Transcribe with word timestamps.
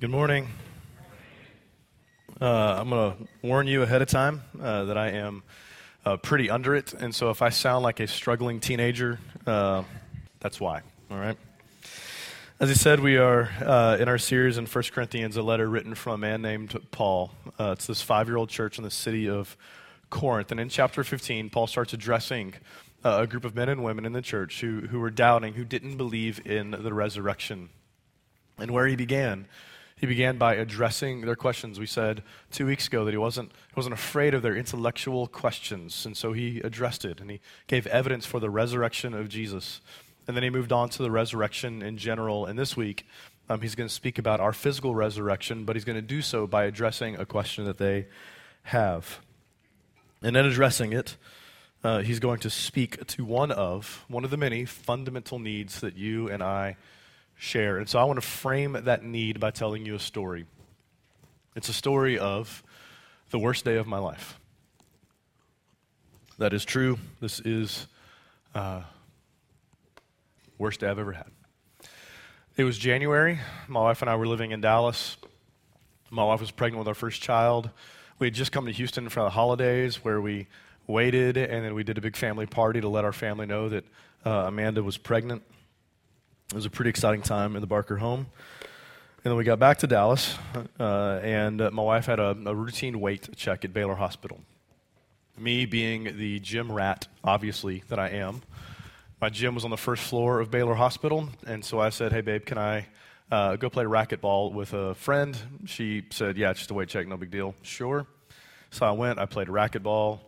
Good 0.00 0.08
morning. 0.08 0.48
Uh, 2.40 2.46
I'm 2.78 2.88
going 2.88 3.12
to 3.12 3.28
warn 3.46 3.66
you 3.66 3.82
ahead 3.82 4.00
of 4.00 4.08
time 4.08 4.42
uh, 4.58 4.84
that 4.84 4.96
I 4.96 5.08
am 5.08 5.42
uh, 6.06 6.16
pretty 6.16 6.48
under 6.48 6.74
it, 6.74 6.94
and 6.94 7.14
so 7.14 7.28
if 7.28 7.42
I 7.42 7.50
sound 7.50 7.82
like 7.82 8.00
a 8.00 8.06
struggling 8.06 8.60
teenager, 8.60 9.18
uh, 9.46 9.82
that's 10.38 10.58
why. 10.58 10.80
All 11.10 11.18
right. 11.18 11.36
As 12.58 12.70
I 12.70 12.72
said, 12.72 13.00
we 13.00 13.18
are 13.18 13.50
uh, 13.60 13.98
in 14.00 14.08
our 14.08 14.16
series 14.16 14.56
in 14.56 14.64
1 14.64 14.84
Corinthians, 14.84 15.36
a 15.36 15.42
letter 15.42 15.68
written 15.68 15.94
from 15.94 16.14
a 16.14 16.18
man 16.18 16.40
named 16.40 16.80
Paul. 16.92 17.32
Uh, 17.58 17.72
it's 17.72 17.86
this 17.86 18.00
five 18.00 18.26
year 18.26 18.38
old 18.38 18.48
church 18.48 18.78
in 18.78 18.84
the 18.84 18.90
city 18.90 19.28
of 19.28 19.54
Corinth. 20.08 20.50
And 20.50 20.58
in 20.58 20.70
chapter 20.70 21.04
15, 21.04 21.50
Paul 21.50 21.66
starts 21.66 21.92
addressing 21.92 22.54
a 23.04 23.26
group 23.26 23.44
of 23.44 23.54
men 23.54 23.68
and 23.68 23.84
women 23.84 24.06
in 24.06 24.14
the 24.14 24.22
church 24.22 24.62
who, 24.62 24.80
who 24.80 24.98
were 24.98 25.10
doubting, 25.10 25.52
who 25.52 25.64
didn't 25.66 25.98
believe 25.98 26.40
in 26.46 26.70
the 26.70 26.94
resurrection. 26.94 27.68
And 28.56 28.70
where 28.70 28.86
he 28.86 28.96
began 28.96 29.46
he 30.00 30.06
began 30.06 30.38
by 30.38 30.54
addressing 30.54 31.20
their 31.20 31.36
questions. 31.36 31.78
We 31.78 31.84
said 31.84 32.22
two 32.50 32.64
weeks 32.64 32.86
ago 32.86 33.04
that 33.04 33.10
he 33.10 33.18
wasn't, 33.18 33.50
he 33.50 33.74
wasn't 33.76 33.92
afraid 33.92 34.32
of 34.32 34.40
their 34.40 34.56
intellectual 34.56 35.26
questions, 35.26 36.06
and 36.06 36.16
so 36.16 36.32
he 36.32 36.60
addressed 36.60 37.04
it, 37.04 37.20
and 37.20 37.30
he 37.30 37.40
gave 37.66 37.86
evidence 37.86 38.24
for 38.24 38.40
the 38.40 38.48
resurrection 38.48 39.12
of 39.12 39.28
Jesus. 39.28 39.82
And 40.26 40.34
then 40.34 40.42
he 40.42 40.48
moved 40.48 40.72
on 40.72 40.88
to 40.90 41.02
the 41.02 41.10
resurrection 41.10 41.82
in 41.82 41.98
general. 41.98 42.46
And 42.46 42.58
this 42.58 42.76
week, 42.76 43.06
um, 43.50 43.60
he's 43.60 43.74
going 43.74 43.88
to 43.88 43.94
speak 43.94 44.18
about 44.18 44.40
our 44.40 44.54
physical 44.54 44.94
resurrection, 44.94 45.64
but 45.64 45.76
he's 45.76 45.84
going 45.84 45.96
to 45.96 46.02
do 46.02 46.22
so 46.22 46.46
by 46.46 46.64
addressing 46.64 47.16
a 47.16 47.26
question 47.26 47.66
that 47.66 47.78
they 47.78 48.06
have. 48.62 49.20
And 50.22 50.34
in 50.34 50.46
addressing 50.46 50.94
it, 50.94 51.16
uh, 51.84 51.98
he's 51.98 52.20
going 52.20 52.40
to 52.40 52.50
speak 52.50 53.06
to 53.06 53.24
one 53.24 53.50
of, 53.50 54.04
one 54.08 54.24
of 54.24 54.30
the 54.30 54.36
many 54.38 54.64
fundamental 54.64 55.38
needs 55.38 55.80
that 55.80 55.96
you 55.96 56.30
and 56.30 56.42
I 56.42 56.76
share. 57.40 57.78
And 57.78 57.88
so 57.88 57.98
I 57.98 58.04
want 58.04 58.20
to 58.20 58.26
frame 58.26 58.76
that 58.84 59.02
need 59.02 59.40
by 59.40 59.50
telling 59.50 59.86
you 59.86 59.94
a 59.94 59.98
story. 59.98 60.44
It's 61.56 61.70
a 61.70 61.72
story 61.72 62.18
of 62.18 62.62
the 63.30 63.38
worst 63.38 63.64
day 63.64 63.76
of 63.76 63.86
my 63.86 63.98
life. 63.98 64.38
That 66.36 66.52
is 66.52 66.66
true. 66.66 66.98
This 67.18 67.40
is 67.40 67.86
uh, 68.54 68.82
worst 70.58 70.80
day 70.80 70.88
I've 70.88 70.98
ever 70.98 71.12
had. 71.12 71.30
It 72.58 72.64
was 72.64 72.76
January. 72.76 73.38
My 73.68 73.80
wife 73.80 74.02
and 74.02 74.10
I 74.10 74.16
were 74.16 74.26
living 74.26 74.50
in 74.50 74.60
Dallas. 74.60 75.16
My 76.10 76.24
wife 76.24 76.40
was 76.40 76.50
pregnant 76.50 76.80
with 76.80 76.88
our 76.88 76.94
first 76.94 77.22
child. 77.22 77.70
We 78.18 78.26
had 78.26 78.34
just 78.34 78.52
come 78.52 78.66
to 78.66 78.72
Houston 78.72 79.08
for 79.08 79.22
the 79.22 79.30
holidays 79.30 80.04
where 80.04 80.20
we 80.20 80.46
waited 80.86 81.38
and 81.38 81.64
then 81.64 81.74
we 81.74 81.84
did 81.84 81.96
a 81.96 82.02
big 82.02 82.16
family 82.16 82.44
party 82.44 82.82
to 82.82 82.88
let 82.88 83.06
our 83.06 83.14
family 83.14 83.46
know 83.46 83.70
that 83.70 83.84
uh, 84.26 84.44
Amanda 84.48 84.82
was 84.82 84.98
pregnant. 84.98 85.42
It 86.50 86.56
was 86.56 86.66
a 86.66 86.70
pretty 86.70 86.88
exciting 86.88 87.22
time 87.22 87.54
in 87.54 87.60
the 87.60 87.68
Barker 87.68 87.96
home. 87.96 88.26
And 89.22 89.30
then 89.30 89.36
we 89.36 89.44
got 89.44 89.60
back 89.60 89.78
to 89.78 89.86
Dallas, 89.86 90.36
uh, 90.80 91.20
and 91.22 91.60
uh, 91.60 91.70
my 91.70 91.82
wife 91.82 92.06
had 92.06 92.18
a, 92.18 92.36
a, 92.44 92.52
routine 92.52 92.98
weight 92.98 93.28
check 93.36 93.64
at 93.64 93.72
Baylor 93.72 93.94
Hospital. 93.94 94.40
Me 95.38 95.64
being 95.64 96.16
the 96.16 96.40
gym 96.40 96.72
rat, 96.72 97.06
obviously, 97.22 97.84
that 97.86 98.00
I 98.00 98.08
am, 98.08 98.42
my 99.20 99.28
gym 99.28 99.54
was 99.54 99.64
on 99.64 99.70
the 99.70 99.76
first 99.76 100.02
floor 100.02 100.40
of 100.40 100.50
Baylor 100.50 100.74
Hospital, 100.74 101.28
and 101.46 101.64
so 101.64 101.78
I 101.78 101.90
said, 101.90 102.10
Hey, 102.10 102.20
babe, 102.20 102.44
can 102.44 102.58
I 102.58 102.88
uh, 103.30 103.54
go 103.54 103.70
play 103.70 103.84
racquetball 103.84 104.52
with 104.52 104.72
a 104.72 104.96
friend? 104.96 105.38
She 105.66 106.04
said, 106.10 106.36
Yeah, 106.36 106.52
just 106.52 106.72
a 106.72 106.74
weight 106.74 106.88
check, 106.88 107.06
no 107.06 107.16
big 107.16 107.30
deal. 107.30 107.54
Sure. 107.62 108.08
So 108.72 108.86
I 108.86 108.90
went, 108.90 109.20
I 109.20 109.26
played 109.26 109.46
racquetball. 109.46 110.18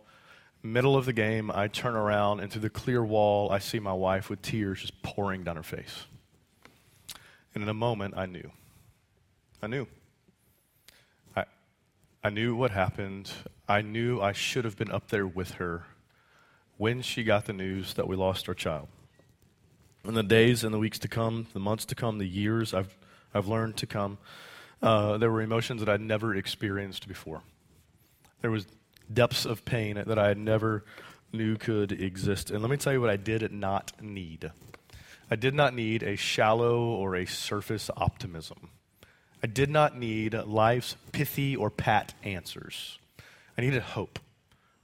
Middle 0.61 0.95
of 0.95 1.05
the 1.05 1.11
game, 1.11 1.51
I 1.53 1.67
turn 1.67 1.95
around, 1.95 2.39
and 2.39 2.49
through 2.49 2.61
the 2.61 2.69
clear 2.69 3.03
wall, 3.03 3.51
I 3.51 3.59
see 3.59 3.79
my 3.79 3.91
wife 3.91 4.29
with 4.29 4.41
tears 4.41 4.79
just 4.79 5.01
pouring 5.01 5.43
down 5.43 5.57
her 5.57 5.63
face. 5.63 6.05
And 7.53 7.63
in 7.63 7.69
a 7.69 7.73
moment, 7.73 8.15
I 8.17 8.25
knew. 8.25 8.51
I 9.61 9.67
knew. 9.67 9.87
I, 11.35 11.45
I 12.23 12.29
knew 12.29 12.55
what 12.55 12.71
happened. 12.71 13.31
I 13.67 13.81
knew 13.81 14.21
I 14.21 14.31
should 14.31 14.65
have 14.65 14.77
been 14.77 14.91
up 14.91 15.09
there 15.09 15.27
with 15.27 15.51
her 15.51 15.85
when 16.77 17.01
she 17.01 17.23
got 17.23 17.45
the 17.45 17.53
news 17.53 17.93
that 17.93 18.07
we 18.07 18.15
lost 18.15 18.49
our 18.49 18.55
child. 18.55 18.87
In 20.05 20.15
the 20.15 20.23
days 20.23 20.63
and 20.63 20.73
the 20.73 20.79
weeks 20.79 20.99
to 20.99 21.07
come, 21.07 21.47
the 21.53 21.59
months 21.59 21.85
to 21.85 21.95
come, 21.95 22.17
the 22.17 22.27
years 22.27 22.73
I've, 22.73 22.97
I've 23.33 23.47
learned 23.47 23.77
to 23.77 23.87
come, 23.87 24.17
uh, 24.81 25.17
there 25.17 25.31
were 25.31 25.41
emotions 25.41 25.79
that 25.79 25.87
I'd 25.87 26.01
never 26.01 26.35
experienced 26.35 27.07
before. 27.07 27.41
There 28.41 28.51
was 28.51 28.67
depths 29.13 29.45
of 29.45 29.63
pain 29.63 30.01
that 30.05 30.19
I 30.19 30.27
had 30.27 30.37
never 30.37 30.83
knew 31.31 31.55
could 31.55 31.93
exist. 31.93 32.51
And 32.51 32.61
let 32.61 32.69
me 32.69 32.77
tell 32.77 32.91
you 32.91 32.99
what 32.99 33.09
I 33.09 33.15
did 33.15 33.49
not 33.51 33.93
need. 34.01 34.51
I 35.31 35.35
did 35.35 35.53
not 35.53 35.73
need 35.73 36.03
a 36.03 36.15
shallow 36.15 36.79
or 36.79 37.15
a 37.15 37.25
surface 37.25 37.89
optimism. 37.95 38.69
I 39.41 39.47
did 39.47 39.69
not 39.69 39.97
need 39.97 40.33
life's 40.33 40.95
pithy 41.11 41.55
or 41.55 41.69
pat 41.69 42.13
answers. 42.23 42.97
I 43.57 43.61
needed 43.61 43.81
hope, 43.81 44.19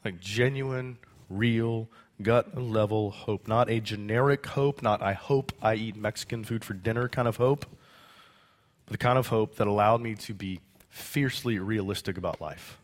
like 0.04 0.20
genuine, 0.20 0.98
real, 1.30 1.88
gut 2.22 2.58
level 2.58 3.12
hope. 3.12 3.48
Not 3.48 3.70
a 3.70 3.80
generic 3.80 4.46
hope, 4.46 4.82
not 4.82 5.02
I 5.02 5.14
hope 5.14 5.54
I 5.62 5.76
eat 5.76 5.96
Mexican 5.96 6.44
food 6.44 6.66
for 6.66 6.74
dinner 6.74 7.08
kind 7.08 7.28
of 7.28 7.38
hope, 7.38 7.66
but 8.86 8.92
the 8.92 8.98
kind 8.98 9.18
of 9.18 9.28
hope 9.28 9.56
that 9.56 9.68
allowed 9.68 10.02
me 10.02 10.16
to 10.16 10.34
be 10.34 10.60
fiercely 10.90 11.60
realistic 11.60 12.18
about 12.18 12.42
life, 12.42 12.80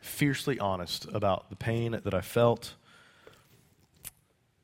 fiercely 0.00 0.58
honest 0.58 1.06
about 1.12 1.48
the 1.50 1.56
pain 1.56 1.98
that 2.04 2.14
I 2.14 2.20
felt, 2.20 2.74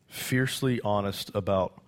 fiercely 0.09 0.81
honest 0.83 1.31
about 1.35 1.80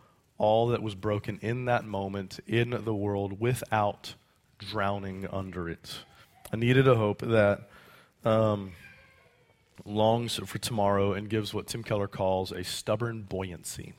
all 0.42 0.66
that 0.66 0.82
was 0.82 0.96
broken 0.96 1.38
in 1.40 1.66
that 1.66 1.84
moment 1.84 2.40
in 2.48 2.70
the 2.70 2.92
world 2.92 3.38
without 3.40 4.16
drowning 4.58 5.24
under 5.30 5.68
it. 5.68 6.00
I 6.52 6.56
needed 6.56 6.88
a 6.88 6.96
hope 6.96 7.20
that 7.20 7.68
um, 8.24 8.72
longs 9.84 10.40
for 10.44 10.58
tomorrow 10.58 11.12
and 11.12 11.30
gives 11.30 11.54
what 11.54 11.68
Tim 11.68 11.84
Keller 11.84 12.08
calls 12.08 12.50
a 12.50 12.64
stubborn 12.64 13.22
buoyancy. 13.22 13.94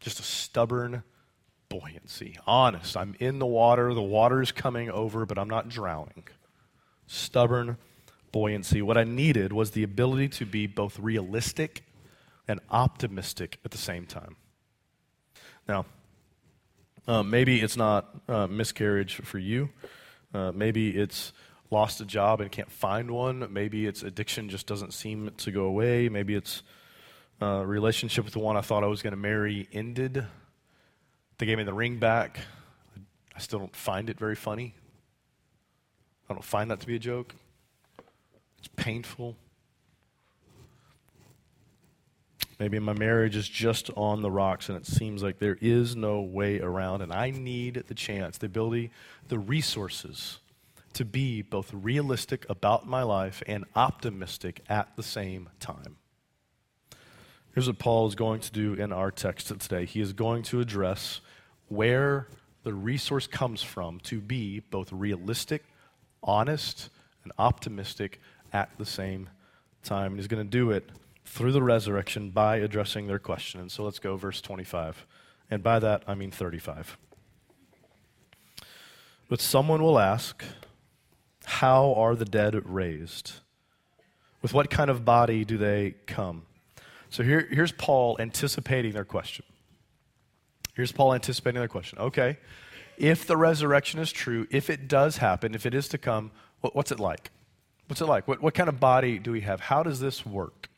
Just 0.00 0.18
a 0.18 0.22
stubborn 0.22 1.02
buoyancy. 1.68 2.38
Honest. 2.46 2.96
I'm 2.96 3.14
in 3.20 3.38
the 3.38 3.46
water, 3.46 3.92
the 3.92 4.00
water 4.00 4.40
is 4.40 4.50
coming 4.50 4.90
over, 4.90 5.26
but 5.26 5.38
I'm 5.38 5.48
not 5.48 5.68
drowning. 5.68 6.24
Stubborn 7.06 7.76
buoyancy. 8.32 8.80
What 8.80 8.96
I 8.96 9.04
needed 9.04 9.52
was 9.52 9.72
the 9.72 9.82
ability 9.82 10.28
to 10.28 10.46
be 10.46 10.66
both 10.66 10.98
realistic 10.98 11.84
and 12.48 12.60
optimistic 12.70 13.58
at 13.62 13.72
the 13.72 13.78
same 13.78 14.06
time. 14.06 14.36
Now, 15.68 15.86
uh, 17.06 17.22
maybe 17.22 17.60
it's 17.60 17.76
not 17.76 18.08
uh, 18.28 18.46
miscarriage 18.46 19.16
for 19.16 19.38
you. 19.38 19.70
Uh, 20.32 20.52
maybe 20.52 20.90
it's 20.90 21.32
lost 21.70 22.00
a 22.00 22.04
job 22.04 22.40
and 22.40 22.50
can't 22.50 22.70
find 22.70 23.10
one. 23.10 23.52
Maybe 23.52 23.86
it's 23.86 24.02
addiction 24.02 24.48
just 24.48 24.66
doesn't 24.66 24.92
seem 24.92 25.30
to 25.38 25.50
go 25.50 25.64
away. 25.64 26.08
Maybe 26.08 26.34
it's 26.34 26.62
a 27.40 27.46
uh, 27.46 27.62
relationship 27.62 28.24
with 28.24 28.32
the 28.32 28.40
one 28.40 28.56
I 28.56 28.60
thought 28.60 28.84
I 28.84 28.86
was 28.86 29.02
going 29.02 29.12
to 29.12 29.18
marry 29.18 29.68
ended. 29.72 30.24
They 31.38 31.46
gave 31.46 31.58
me 31.58 31.64
the 31.64 31.74
ring 31.74 31.98
back. 31.98 32.38
I 33.34 33.40
still 33.40 33.58
don't 33.58 33.74
find 33.74 34.08
it 34.08 34.18
very 34.18 34.36
funny. 34.36 34.74
I 36.28 36.32
don't 36.32 36.44
find 36.44 36.70
that 36.70 36.80
to 36.80 36.86
be 36.86 36.96
a 36.96 37.00
joke. 37.00 37.34
It's 38.58 38.68
painful. 38.76 39.36
Maybe 42.58 42.78
my 42.78 42.92
marriage 42.92 43.34
is 43.34 43.48
just 43.48 43.90
on 43.96 44.22
the 44.22 44.30
rocks 44.30 44.68
and 44.68 44.78
it 44.78 44.86
seems 44.86 45.22
like 45.22 45.38
there 45.38 45.58
is 45.60 45.96
no 45.96 46.20
way 46.20 46.60
around, 46.60 47.02
and 47.02 47.12
I 47.12 47.30
need 47.30 47.84
the 47.86 47.94
chance, 47.94 48.38
the 48.38 48.46
ability, 48.46 48.90
the 49.28 49.38
resources 49.38 50.38
to 50.92 51.04
be 51.04 51.42
both 51.42 51.72
realistic 51.74 52.46
about 52.48 52.86
my 52.86 53.02
life 53.02 53.42
and 53.46 53.64
optimistic 53.74 54.60
at 54.68 54.94
the 54.96 55.02
same 55.02 55.48
time. 55.58 55.96
Here's 57.52 57.66
what 57.66 57.78
Paul 57.78 58.06
is 58.06 58.14
going 58.14 58.40
to 58.40 58.52
do 58.52 58.74
in 58.74 58.92
our 58.92 59.10
text 59.10 59.48
today. 59.48 59.86
He 59.86 60.00
is 60.00 60.12
going 60.12 60.42
to 60.44 60.60
address 60.60 61.20
where 61.68 62.28
the 62.62 62.72
resource 62.72 63.26
comes 63.26 63.62
from 63.62 64.00
to 64.00 64.20
be 64.20 64.60
both 64.60 64.92
realistic, 64.92 65.64
honest, 66.22 66.90
and 67.22 67.32
optimistic 67.38 68.20
at 68.52 68.70
the 68.78 68.86
same 68.86 69.28
time. 69.82 70.12
And 70.12 70.16
he's 70.16 70.26
going 70.28 70.44
to 70.44 70.50
do 70.50 70.70
it 70.70 70.88
through 71.24 71.52
the 71.52 71.62
resurrection 71.62 72.30
by 72.30 72.56
addressing 72.56 73.06
their 73.06 73.18
question. 73.18 73.60
And 73.60 73.70
so 73.70 73.84
let's 73.84 73.98
go, 73.98 74.16
verse 74.16 74.40
25. 74.40 75.06
And 75.50 75.62
by 75.62 75.78
that, 75.78 76.02
I 76.06 76.14
mean 76.14 76.30
35. 76.30 76.96
But 79.28 79.40
someone 79.40 79.82
will 79.82 79.98
ask, 79.98 80.44
How 81.44 81.94
are 81.94 82.14
the 82.14 82.24
dead 82.24 82.54
raised? 82.68 83.32
With 84.42 84.52
what 84.52 84.70
kind 84.70 84.90
of 84.90 85.04
body 85.04 85.44
do 85.44 85.56
they 85.56 85.94
come? 86.06 86.42
So 87.08 87.22
here, 87.22 87.48
here's 87.50 87.72
Paul 87.72 88.16
anticipating 88.18 88.92
their 88.92 89.04
question. 89.04 89.44
Here's 90.74 90.92
Paul 90.92 91.14
anticipating 91.14 91.60
their 91.60 91.68
question. 91.68 91.98
Okay, 91.98 92.38
if 92.96 93.26
the 93.26 93.36
resurrection 93.36 94.00
is 94.00 94.12
true, 94.12 94.46
if 94.50 94.68
it 94.68 94.88
does 94.88 95.16
happen, 95.18 95.54
if 95.54 95.66
it 95.66 95.74
is 95.74 95.88
to 95.88 95.98
come, 95.98 96.30
what, 96.60 96.74
what's 96.74 96.92
it 96.92 97.00
like? 97.00 97.30
What's 97.86 98.00
it 98.00 98.06
like? 98.06 98.26
What, 98.26 98.42
what 98.42 98.54
kind 98.54 98.68
of 98.68 98.80
body 98.80 99.18
do 99.18 99.32
we 99.32 99.42
have? 99.42 99.60
How 99.60 99.82
does 99.82 100.00
this 100.00 100.24
work? 100.24 100.68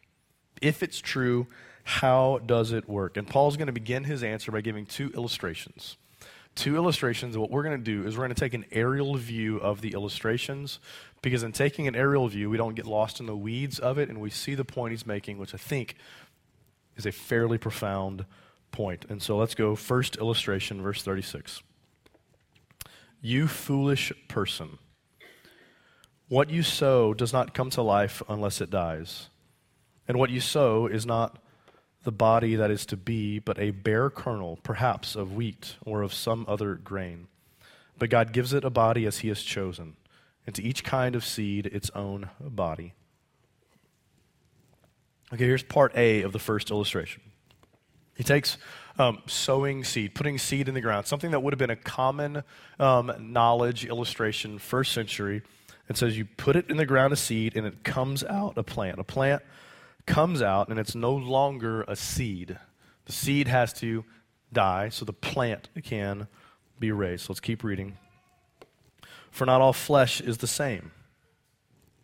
If 0.63 0.83
it's 0.83 0.99
true, 0.99 1.47
how 1.85 2.41
does 2.45 2.73
it 2.73 2.89
work? 2.89 3.17
And 3.17 3.27
Paul's 3.27 3.57
going 3.57 3.67
to 3.67 3.73
begin 3.73 4.05
his 4.05 4.23
answer 4.23 4.51
by 4.51 4.61
giving 4.61 4.87
two 4.87 5.11
illustrations. 5.15 5.97
two 6.57 6.75
illustrations. 6.77 7.37
What 7.37 7.51
we're 7.51 7.63
going 7.63 7.79
to 7.79 7.85
do 7.85 8.07
is 8.07 8.17
we're 8.17 8.25
going 8.25 8.35
to 8.35 8.41
take 8.41 8.55
an 8.55 8.65
aerial 8.73 9.15
view 9.17 9.59
of 9.59 9.83
the 9.83 9.93
illustrations 9.93 10.81
because 11.23 11.43
in 11.43 11.53
taking 11.53 11.87
an 11.87 11.95
aerial 11.95 12.27
view, 12.29 12.49
we 12.49 12.57
don't 12.57 12.75
get 12.75 12.87
lost 12.87 13.21
in 13.21 13.27
the 13.27 13.37
weeds 13.37 13.79
of 13.79 13.99
it 13.99 14.09
and 14.09 14.21
we 14.21 14.31
see 14.31 14.55
the 14.55 14.65
point 14.65 14.93
he's 14.93 15.07
making, 15.07 15.39
which 15.39 15.55
I 15.55 15.59
think 15.59 15.97
is 16.97 17.05
a 17.05 17.13
fairly 17.13 17.59
profound 17.59 18.25
point. 18.73 19.05
And 19.09 19.23
so 19.23 19.37
let's 19.37 19.55
go 19.55 19.77
first 19.77 20.17
illustration, 20.17 20.81
verse 20.83 21.03
36. 21.03 21.63
You 23.21 23.47
foolish 23.47 24.13
person, 24.29 24.79
what 26.29 26.49
you 26.51 26.63
sow 26.63 27.13
does 27.13 27.33
not 27.33 27.55
come 27.55 27.71
to 27.71 27.83
life 27.83 28.23
unless 28.29 28.61
it 28.61 28.71
dies. 28.71 29.29
And 30.09 30.19
what 30.19 30.31
you 30.31 30.41
sow 30.41 30.87
is 30.87 31.05
not 31.05 31.39
the 32.05 32.13
body 32.13 32.55
that 32.55 32.71
is 32.71 32.87
to 32.87 32.97
be, 32.97 33.41
but 33.41 33.59
a 33.59 33.73
bare 33.73 34.11
kernel, 34.11 34.59
perhaps 34.63 35.17
of 35.17 35.35
wheat 35.35 35.75
or 35.85 36.03
of 36.03 36.15
some 36.15 36.45
other 36.49 36.77
grain. 36.77 37.27
But 37.99 38.11
God 38.11 38.33
gives 38.33 38.53
it 38.53 38.65
a 38.65 38.71
body 38.71 39.07
as 39.07 39.19
He 39.19 39.29
has 39.29 39.43
chosen, 39.43 39.97
and 40.47 40.55
to 40.55 40.63
each 40.63 40.85
kind 40.85 41.17
of 41.17 41.25
seed 41.25 41.67
its 41.67 41.91
own 41.91 42.31
body. 42.41 42.95
Okay, 45.33 45.45
here's 45.45 45.65
part 45.65 45.93
A 45.97 46.23
of 46.23 46.33
the 46.33 46.39
first 46.39 46.71
illustration. 46.71 47.23
He 48.17 48.23
takes 48.23 48.57
um, 48.99 49.23
sowing 49.27 49.83
seed, 49.83 50.15
putting 50.15 50.39
seed 50.39 50.69
in 50.69 50.75
the 50.75 50.81
ground, 50.81 51.07
something 51.07 51.33
that 51.33 51.41
would 51.41 51.53
have 51.53 51.59
been 51.59 51.71
a 51.71 51.77
common 51.77 52.45
um, 52.79 53.13
knowledge 53.19 53.85
illustration 53.85 54.59
first 54.59 54.93
century. 54.93 55.43
It 55.89 55.97
says 55.97 56.17
you 56.17 56.25
put 56.25 56.57
it 56.57 56.71
in 56.71 56.77
the 56.77 56.87
ground 56.87 57.13
a 57.13 57.17
seed 57.17 57.57
and 57.57 57.67
it 57.67 57.85
comes 57.85 58.25
out 58.25 58.57
a 58.57 58.63
plant. 58.63 58.99
A 58.99 59.05
plant 59.05 59.43
comes 60.07 60.41
out 60.41 60.69
and 60.69 60.79
it's 60.79 60.95
no 60.95 61.13
longer 61.13 61.83
a 61.83 61.97
seed. 61.97 62.59
The 63.07 63.13
seed 63.13 63.49
has 63.49 63.73
to 63.75 64.05
die 64.53 64.89
so 64.89 65.05
the 65.05 65.13
plant 65.13 65.69
can 65.85 66.29
be 66.79 66.93
raised. 66.93 67.25
So 67.25 67.33
let's 67.33 67.41
keep 67.41 67.65
reading. 67.65 67.99
For 69.31 69.45
not 69.45 69.61
all 69.61 69.73
flesh 69.73 70.21
is 70.21 70.39
the 70.39 70.47
same. 70.47 70.93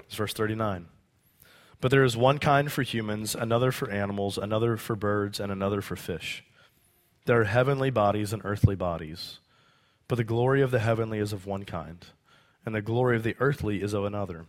It's 0.01 0.17
verse 0.17 0.35
39. 0.35 0.87
But 1.81 1.91
there 1.91 2.05
is 2.05 2.17
one 2.17 2.39
kind 2.39 2.71
for 2.71 2.83
humans, 2.83 3.35
another 3.35 3.73
for 3.73 3.91
animals, 3.91 4.39
another 4.39 4.77
for 4.77 4.95
birds, 4.95 5.41
and 5.41 5.51
another 5.51 5.81
for 5.81 5.97
fish. 5.97 6.45
There 7.25 7.41
are 7.41 7.45
heavenly 7.45 7.91
bodies 7.91 8.33
and 8.33 8.43
earthly 8.45 8.77
bodies. 8.77 9.39
But 10.09 10.17
the 10.17 10.25
glory 10.25 10.61
of 10.61 10.71
the 10.71 10.79
heavenly 10.79 11.19
is 11.19 11.33
of 11.33 11.47
one 11.47 11.65
kind, 11.65 12.05
and 12.67 12.75
the 12.75 12.83
glory 12.83 13.17
of 13.17 13.23
the 13.23 13.35
earthly 13.41 13.83
is 13.83 13.95
of 13.95 14.05
another. 14.05 14.47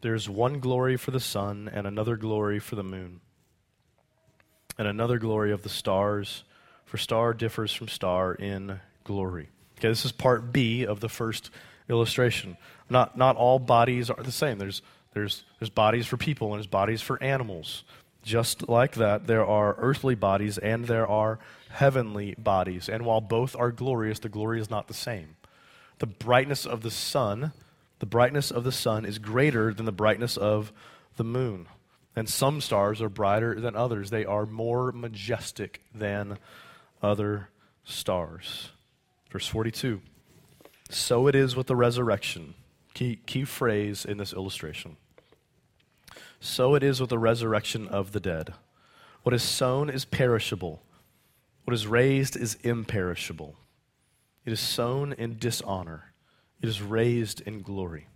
There's 0.00 0.28
one 0.28 0.60
glory 0.60 0.96
for 0.96 1.10
the 1.10 1.20
sun, 1.20 1.68
and 1.72 1.86
another 1.86 2.16
glory 2.16 2.58
for 2.58 2.76
the 2.76 2.84
moon, 2.84 3.20
and 4.78 4.86
another 4.86 5.18
glory 5.18 5.52
of 5.52 5.62
the 5.62 5.68
stars, 5.68 6.44
for 6.84 6.98
star 6.98 7.34
differs 7.34 7.72
from 7.72 7.88
star 7.88 8.34
in 8.34 8.80
glory. 9.04 9.48
Okay, 9.78 9.88
this 9.88 10.04
is 10.04 10.12
part 10.12 10.52
B 10.52 10.84
of 10.86 11.00
the 11.00 11.08
first 11.08 11.50
illustration. 11.88 12.56
Not, 12.88 13.16
not 13.16 13.36
all 13.36 13.58
bodies 13.58 14.10
are 14.10 14.22
the 14.22 14.32
same. 14.32 14.58
There's, 14.58 14.82
there's, 15.14 15.44
there's 15.58 15.70
bodies 15.70 16.06
for 16.06 16.16
people, 16.16 16.48
and 16.48 16.58
there's 16.58 16.66
bodies 16.66 17.02
for 17.02 17.22
animals. 17.22 17.84
Just 18.22 18.68
like 18.68 18.94
that, 18.96 19.26
there 19.26 19.46
are 19.46 19.76
earthly 19.78 20.14
bodies 20.14 20.58
and 20.58 20.84
there 20.84 21.06
are 21.06 21.38
heavenly 21.70 22.34
bodies. 22.36 22.88
And 22.88 23.06
while 23.06 23.20
both 23.20 23.56
are 23.56 23.70
glorious, 23.70 24.18
the 24.18 24.28
glory 24.28 24.60
is 24.60 24.68
not 24.68 24.88
the 24.88 24.94
same. 24.94 25.36
The 25.98 26.06
brightness 26.06 26.66
of 26.66 26.82
the 26.82 26.90
sun 26.90 27.52
the 27.98 28.06
brightness 28.06 28.50
of 28.50 28.64
the 28.64 28.72
sun 28.72 29.04
is 29.04 29.18
greater 29.18 29.74
than 29.74 29.86
the 29.86 29.92
brightness 29.92 30.36
of 30.36 30.72
the 31.16 31.24
moon. 31.24 31.66
And 32.14 32.28
some 32.28 32.60
stars 32.60 33.00
are 33.02 33.08
brighter 33.08 33.60
than 33.60 33.76
others. 33.76 34.10
They 34.10 34.24
are 34.24 34.46
more 34.46 34.92
majestic 34.92 35.82
than 35.94 36.38
other 37.02 37.48
stars. 37.84 38.70
Verse 39.30 39.46
42. 39.46 40.00
So 40.90 41.26
it 41.26 41.34
is 41.34 41.54
with 41.54 41.66
the 41.66 41.76
resurrection. 41.76 42.54
Key, 42.94 43.20
key 43.26 43.44
phrase 43.44 44.04
in 44.04 44.18
this 44.18 44.32
illustration. 44.32 44.96
So 46.40 46.74
it 46.74 46.82
is 46.82 47.00
with 47.00 47.10
the 47.10 47.18
resurrection 47.18 47.88
of 47.88 48.12
the 48.12 48.20
dead. 48.20 48.54
What 49.22 49.34
is 49.34 49.42
sown 49.42 49.90
is 49.90 50.04
perishable, 50.04 50.82
what 51.64 51.74
is 51.74 51.86
raised 51.86 52.36
is 52.36 52.56
imperishable. 52.62 53.56
It 54.44 54.52
is 54.52 54.60
sown 54.60 55.12
in 55.12 55.36
dishonor 55.36 56.07
it 56.60 56.68
is 56.68 56.82
raised 56.82 57.40
in 57.42 57.62
glory. 57.62 58.08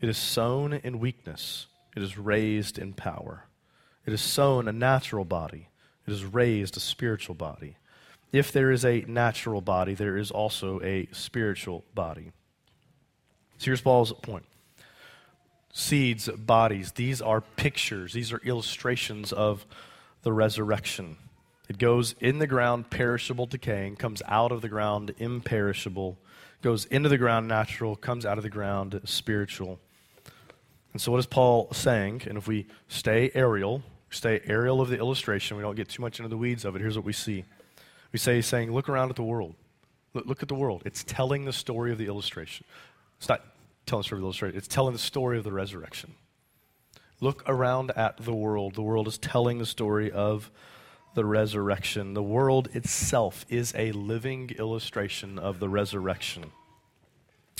It 0.00 0.08
is 0.08 0.18
sown 0.18 0.72
in 0.72 0.98
weakness. 0.98 1.66
It 1.96 2.02
is 2.02 2.18
raised 2.18 2.78
in 2.78 2.92
power. 2.92 3.44
It 4.04 4.12
is 4.12 4.20
sown 4.20 4.68
a 4.68 4.72
natural 4.72 5.24
body. 5.24 5.68
It 6.06 6.12
is 6.12 6.24
raised 6.24 6.76
a 6.76 6.80
spiritual 6.80 7.34
body. 7.34 7.76
If 8.32 8.52
there 8.52 8.70
is 8.70 8.84
a 8.84 9.04
natural 9.06 9.60
body, 9.60 9.94
there 9.94 10.16
is 10.16 10.30
also 10.30 10.80
a 10.82 11.08
spiritual 11.12 11.84
body. 11.94 12.32
So 13.58 13.66
here's 13.66 13.80
Paul's 13.80 14.12
point 14.12 14.44
seeds, 15.72 16.28
bodies, 16.28 16.92
these 16.92 17.20
are 17.20 17.40
pictures, 17.40 18.12
these 18.12 18.32
are 18.32 18.40
illustrations 18.44 19.32
of 19.32 19.66
the 20.22 20.32
resurrection. 20.32 21.16
It 21.68 21.78
goes 21.78 22.14
in 22.20 22.38
the 22.38 22.46
ground, 22.46 22.90
perishable, 22.90 23.46
decaying, 23.46 23.96
comes 23.96 24.22
out 24.28 24.52
of 24.52 24.60
the 24.60 24.68
ground, 24.68 25.14
imperishable, 25.18 26.18
goes 26.64 26.86
into 26.86 27.10
the 27.10 27.18
ground 27.18 27.46
natural, 27.46 27.94
comes 27.94 28.24
out 28.24 28.38
of 28.38 28.42
the 28.42 28.48
ground 28.48 28.98
spiritual. 29.04 29.78
And 30.94 31.00
so, 31.00 31.12
what 31.12 31.18
is 31.18 31.26
Paul 31.26 31.68
saying? 31.72 32.22
And 32.26 32.38
if 32.38 32.48
we 32.48 32.66
stay 32.88 33.30
aerial, 33.34 33.82
stay 34.08 34.40
aerial 34.46 34.80
of 34.80 34.88
the 34.88 34.98
illustration, 34.98 35.58
we 35.58 35.62
don't 35.62 35.76
get 35.76 35.90
too 35.90 36.00
much 36.00 36.18
into 36.18 36.30
the 36.30 36.38
weeds 36.38 36.64
of 36.64 36.74
it, 36.74 36.80
here's 36.80 36.96
what 36.96 37.04
we 37.04 37.12
see. 37.12 37.44
We 38.12 38.18
say, 38.18 38.36
he's 38.36 38.46
saying, 38.46 38.72
look 38.72 38.88
around 38.88 39.10
at 39.10 39.16
the 39.16 39.22
world. 39.22 39.54
Look, 40.14 40.24
look 40.24 40.42
at 40.42 40.48
the 40.48 40.54
world. 40.54 40.82
It's 40.86 41.04
telling 41.04 41.44
the 41.44 41.52
story 41.52 41.92
of 41.92 41.98
the 41.98 42.06
illustration. 42.06 42.64
It's 43.18 43.28
not 43.28 43.44
telling 43.84 44.00
the 44.00 44.06
story 44.06 44.18
of 44.18 44.22
the 44.22 44.26
illustration, 44.26 44.56
it's 44.56 44.68
telling 44.68 44.92
the 44.94 44.98
story 44.98 45.36
of 45.36 45.44
the 45.44 45.52
resurrection. 45.52 46.14
Look 47.20 47.42
around 47.46 47.92
at 47.94 48.16
the 48.16 48.34
world. 48.34 48.74
The 48.74 48.82
world 48.82 49.06
is 49.06 49.18
telling 49.18 49.58
the 49.58 49.66
story 49.66 50.10
of 50.10 50.50
the 51.14 51.24
resurrection. 51.24 52.14
The 52.14 52.22
world 52.22 52.68
itself 52.72 53.46
is 53.48 53.72
a 53.76 53.92
living 53.92 54.50
illustration 54.58 55.38
of 55.38 55.60
the 55.60 55.68
resurrection. 55.68 56.52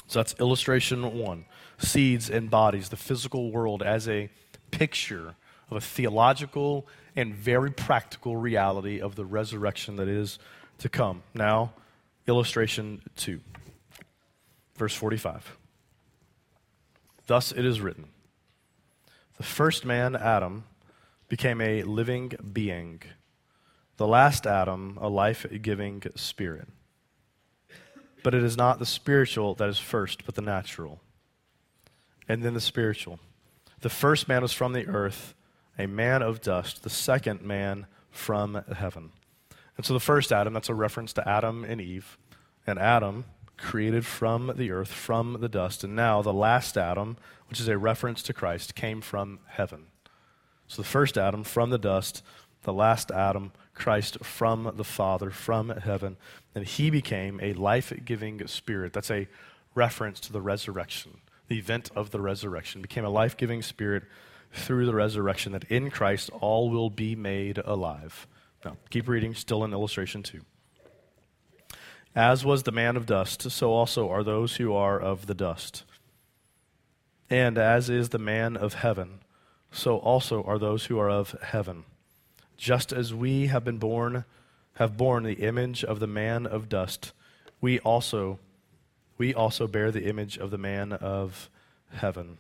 So 0.07 0.19
that's 0.19 0.39
illustration 0.39 1.19
one 1.19 1.47
seeds 1.79 2.31
and 2.31 2.51
bodies, 2.51 2.89
the 2.89 2.97
physical 2.97 3.51
world 3.51 3.83
as 3.83 4.09
a 4.09 4.29
picture 4.71 5.35
of 5.71 5.77
a 5.77 5.81
theological 5.81 6.87
and 7.17 7.35
very 7.35 7.71
practical 7.71 8.37
reality 8.37 9.01
of 9.01 9.17
the 9.17 9.25
resurrection 9.25 9.97
that 9.97 10.09
is 10.09 10.39
to 10.79 10.89
come. 10.89 11.23
Now, 11.33 11.73
illustration 12.27 13.03
two, 13.17 13.41
verse 14.77 14.95
45. 14.95 15.57
Thus 17.27 17.53
it 17.53 17.65
is 17.65 17.81
written 17.81 18.07
The 19.37 19.43
first 19.43 19.85
man, 19.85 20.15
Adam, 20.15 20.65
became 21.29 21.61
a 21.61 21.83
living 21.83 22.33
being 22.53 23.03
the 23.97 24.07
last 24.07 24.47
Adam, 24.47 24.99
a 25.01 25.09
life 25.09 25.47
giving 25.63 26.03
spirit. 26.17 26.69
But 28.23 28.35
it 28.35 28.43
is 28.43 28.57
not 28.57 28.79
the 28.79 28.87
spiritual 28.87 29.55
that 29.55 29.69
is 29.69 29.79
first, 29.79 30.25
but 30.25 30.35
the 30.35 30.43
natural. 30.43 31.01
And 32.29 32.43
then 32.43 32.55
the 32.55 32.61
spiritual. 32.61 33.21
The 33.81 33.91
first 33.91 34.29
man 34.29 34.43
was 34.43 34.53
from 34.53 34.73
the 34.73 34.87
earth, 34.87 35.35
a 35.79 35.87
man 35.87 36.23
of 36.23 36.41
dust. 36.41 36.83
The 36.83 36.91
second 36.91 37.43
man 37.43 37.87
from 38.11 38.65
heaven. 38.75 39.11
And 39.77 39.85
so 39.85 39.93
the 39.93 40.01
first 40.01 40.33
Adam, 40.33 40.55
that's 40.55 40.69
a 40.69 40.75
reference 40.75 41.13
to 41.15 41.29
Adam 41.29 41.65
and 41.65 41.81
Eve. 41.81 42.17
And 42.67 42.79
Adam, 42.79 43.25
created 43.57 44.07
from 44.07 44.53
the 44.57 44.71
earth, 44.71 44.91
from 44.91 45.39
the 45.41 45.49
dust. 45.49 45.85
And 45.85 45.95
now 45.95 46.23
the 46.23 46.33
last 46.33 46.77
Adam, 46.77 47.17
which 47.49 47.61
is 47.61 47.69
a 47.69 47.79
reference 47.79 48.23
to 48.23 48.33
Christ, 48.33 48.75
came 48.75 49.01
from 49.01 49.41
heaven. 49.49 49.87
So 50.67 50.83
the 50.83 50.89
first 50.89 51.19
Adam 51.19 51.45
from 51.45 51.71
the 51.71 51.79
dust, 51.79 52.23
the 52.63 52.73
last 52.73 53.11
Adam 53.11 53.53
Christ 53.75 54.25
from 54.25 54.73
the 54.77 54.85
Father, 54.85 55.31
from 55.31 55.69
heaven, 55.71 56.17
and 56.55 56.65
he 56.65 56.91
became 56.91 57.41
a 57.41 57.53
life 57.55 57.93
giving 58.05 58.47
spirit. 58.47 58.93
That's 58.93 59.11
a 59.11 59.29
reference 59.75 60.21
to 60.21 60.33
the 60.33 60.41
resurrection, 60.41 61.19
the 61.49 61.59
event 61.59 61.91
of 61.97 62.11
the 62.11 62.21
resurrection. 62.21 62.83
Became 62.83 63.05
a 63.05 63.11
life 63.11 63.37
giving 63.37 63.63
spirit 63.63 64.05
through 64.53 64.87
the 64.87 64.95
resurrection, 64.95 65.53
that 65.53 65.65
in 65.65 65.91
Christ 65.91 66.31
all 66.41 66.71
will 66.71 66.91
be 66.91 67.17
made 67.17 67.59
alive. 67.59 68.29
Now, 68.65 68.77
keep 68.91 69.09
reading, 69.09 69.35
still 69.35 69.65
in 69.65 69.73
illustration 69.73 70.23
two. 70.23 70.43
As 72.15 72.45
was 72.45 72.63
the 72.63 72.71
man 72.71 72.97
of 72.97 73.07
dust, 73.07 73.51
so 73.51 73.73
also 73.73 74.09
are 74.09 74.23
those 74.23 74.57
who 74.57 74.73
are 74.73 75.01
of 75.01 75.27
the 75.27 75.35
dust. 75.35 75.83
And 77.29 77.59
as 77.59 77.91
is 77.91 78.11
the 78.11 78.19
man 78.19 78.57
of 78.57 78.75
heaven, 78.75 79.19
so 79.73 79.97
also 79.97 80.45
are 80.45 80.59
those 80.59 80.85
who 80.85 81.01
are 81.01 81.11
of 81.11 81.35
heaven. 81.43 81.85
Just 82.57 82.93
as 82.93 83.13
we 83.13 83.47
have 83.49 83.65
been 83.65 83.79
born, 83.79 84.25
have 84.75 84.97
borne 84.97 85.25
the 85.25 85.35
image 85.35 85.85
of 85.85 86.01
the 86.01 86.07
man 86.07 86.47
of 86.47 86.69
dust, 86.69 87.13
we 87.61 87.79
also, 87.81 88.39
we 89.19 89.35
also 89.35 89.67
bear 89.67 89.91
the 89.91 90.09
image 90.09 90.39
of 90.39 90.51
the 90.51 90.59
man 90.59 90.93
of 90.93 91.49
heaven. 91.93 92.39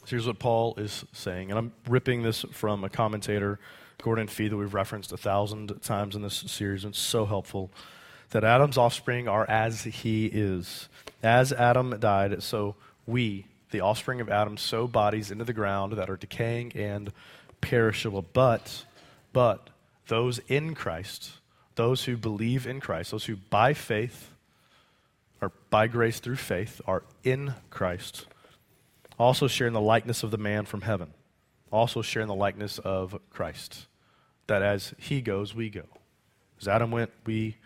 So 0.00 0.10
here's 0.10 0.26
what 0.26 0.38
Paul 0.38 0.74
is 0.76 1.04
saying, 1.12 1.50
and 1.50 1.58
I'm 1.58 1.72
ripping 1.88 2.22
this 2.22 2.44
from 2.52 2.84
a 2.84 2.90
commentator, 2.90 3.58
Gordon 4.02 4.28
Fee, 4.28 4.48
that 4.48 4.56
we've 4.56 4.74
referenced 4.74 5.12
a 5.12 5.16
thousand 5.16 5.80
times 5.82 6.14
in 6.14 6.22
this 6.22 6.44
series, 6.46 6.84
and 6.84 6.92
it's 6.92 7.00
so 7.00 7.24
helpful. 7.24 7.70
that 8.34 8.42
Adam's 8.42 8.76
offspring 8.76 9.28
are 9.28 9.48
as 9.48 9.84
he 9.84 10.26
is. 10.26 10.88
As 11.22 11.52
Adam 11.52 11.98
died, 12.00 12.42
so 12.42 12.74
we, 13.06 13.46
the 13.70 13.80
offspring 13.80 14.20
of 14.20 14.28
Adam, 14.28 14.56
sow 14.56 14.88
bodies 14.88 15.30
into 15.30 15.44
the 15.44 15.52
ground 15.52 15.92
that 15.94 16.10
are 16.10 16.16
decaying 16.16 16.72
and 16.74 17.12
perishable. 17.64 18.24
But, 18.32 18.84
but, 19.32 19.70
those 20.06 20.38
in 20.48 20.74
Christ, 20.74 21.32
those 21.76 22.04
who 22.04 22.16
believe 22.16 22.66
in 22.66 22.80
Christ, 22.80 23.10
those 23.10 23.24
who 23.24 23.36
by 23.36 23.74
faith, 23.74 24.30
or 25.40 25.50
by 25.70 25.86
grace 25.86 26.20
through 26.20 26.36
faith, 26.36 26.80
are 26.86 27.02
in 27.22 27.54
Christ, 27.70 28.26
also 29.18 29.48
share 29.48 29.66
in 29.66 29.72
the 29.72 29.80
likeness 29.80 30.22
of 30.22 30.30
the 30.30 30.38
man 30.38 30.66
from 30.66 30.82
heaven, 30.82 31.12
also 31.70 32.02
share 32.02 32.22
in 32.22 32.28
the 32.28 32.34
likeness 32.34 32.78
of 32.78 33.18
Christ. 33.30 33.86
That 34.46 34.62
as 34.62 34.94
he 34.98 35.22
goes, 35.22 35.54
we 35.54 35.70
go. 35.70 35.84
As 36.60 36.68
Adam 36.68 36.90
went, 36.90 37.10
we 37.24 37.56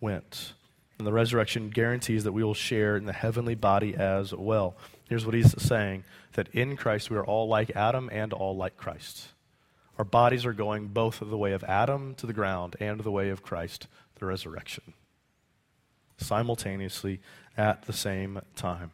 went. 0.00 0.52
And 0.98 1.06
the 1.06 1.12
resurrection 1.12 1.70
guarantees 1.70 2.24
that 2.24 2.32
we 2.32 2.44
will 2.44 2.54
share 2.54 2.96
in 2.96 3.06
the 3.06 3.12
heavenly 3.12 3.54
body 3.54 3.96
as 3.96 4.32
well. 4.32 4.76
Here's 5.08 5.26
what 5.26 5.34
he's 5.34 5.60
saying 5.60 6.04
that 6.34 6.48
in 6.52 6.76
Christ 6.76 7.10
we 7.10 7.16
are 7.16 7.24
all 7.24 7.48
like 7.48 7.74
Adam 7.74 8.08
and 8.12 8.32
all 8.32 8.56
like 8.56 8.76
Christ. 8.76 9.28
Our 10.00 10.04
bodies 10.04 10.46
are 10.46 10.54
going 10.54 10.86
both 10.86 11.20
the 11.20 11.36
way 11.36 11.52
of 11.52 11.62
Adam 11.64 12.14
to 12.14 12.26
the 12.26 12.32
ground 12.32 12.74
and 12.80 13.00
the 13.00 13.10
way 13.10 13.28
of 13.28 13.42
Christ, 13.42 13.86
the 14.18 14.24
resurrection, 14.24 14.94
simultaneously 16.16 17.20
at 17.54 17.82
the 17.82 17.92
same 17.92 18.40
time. 18.56 18.92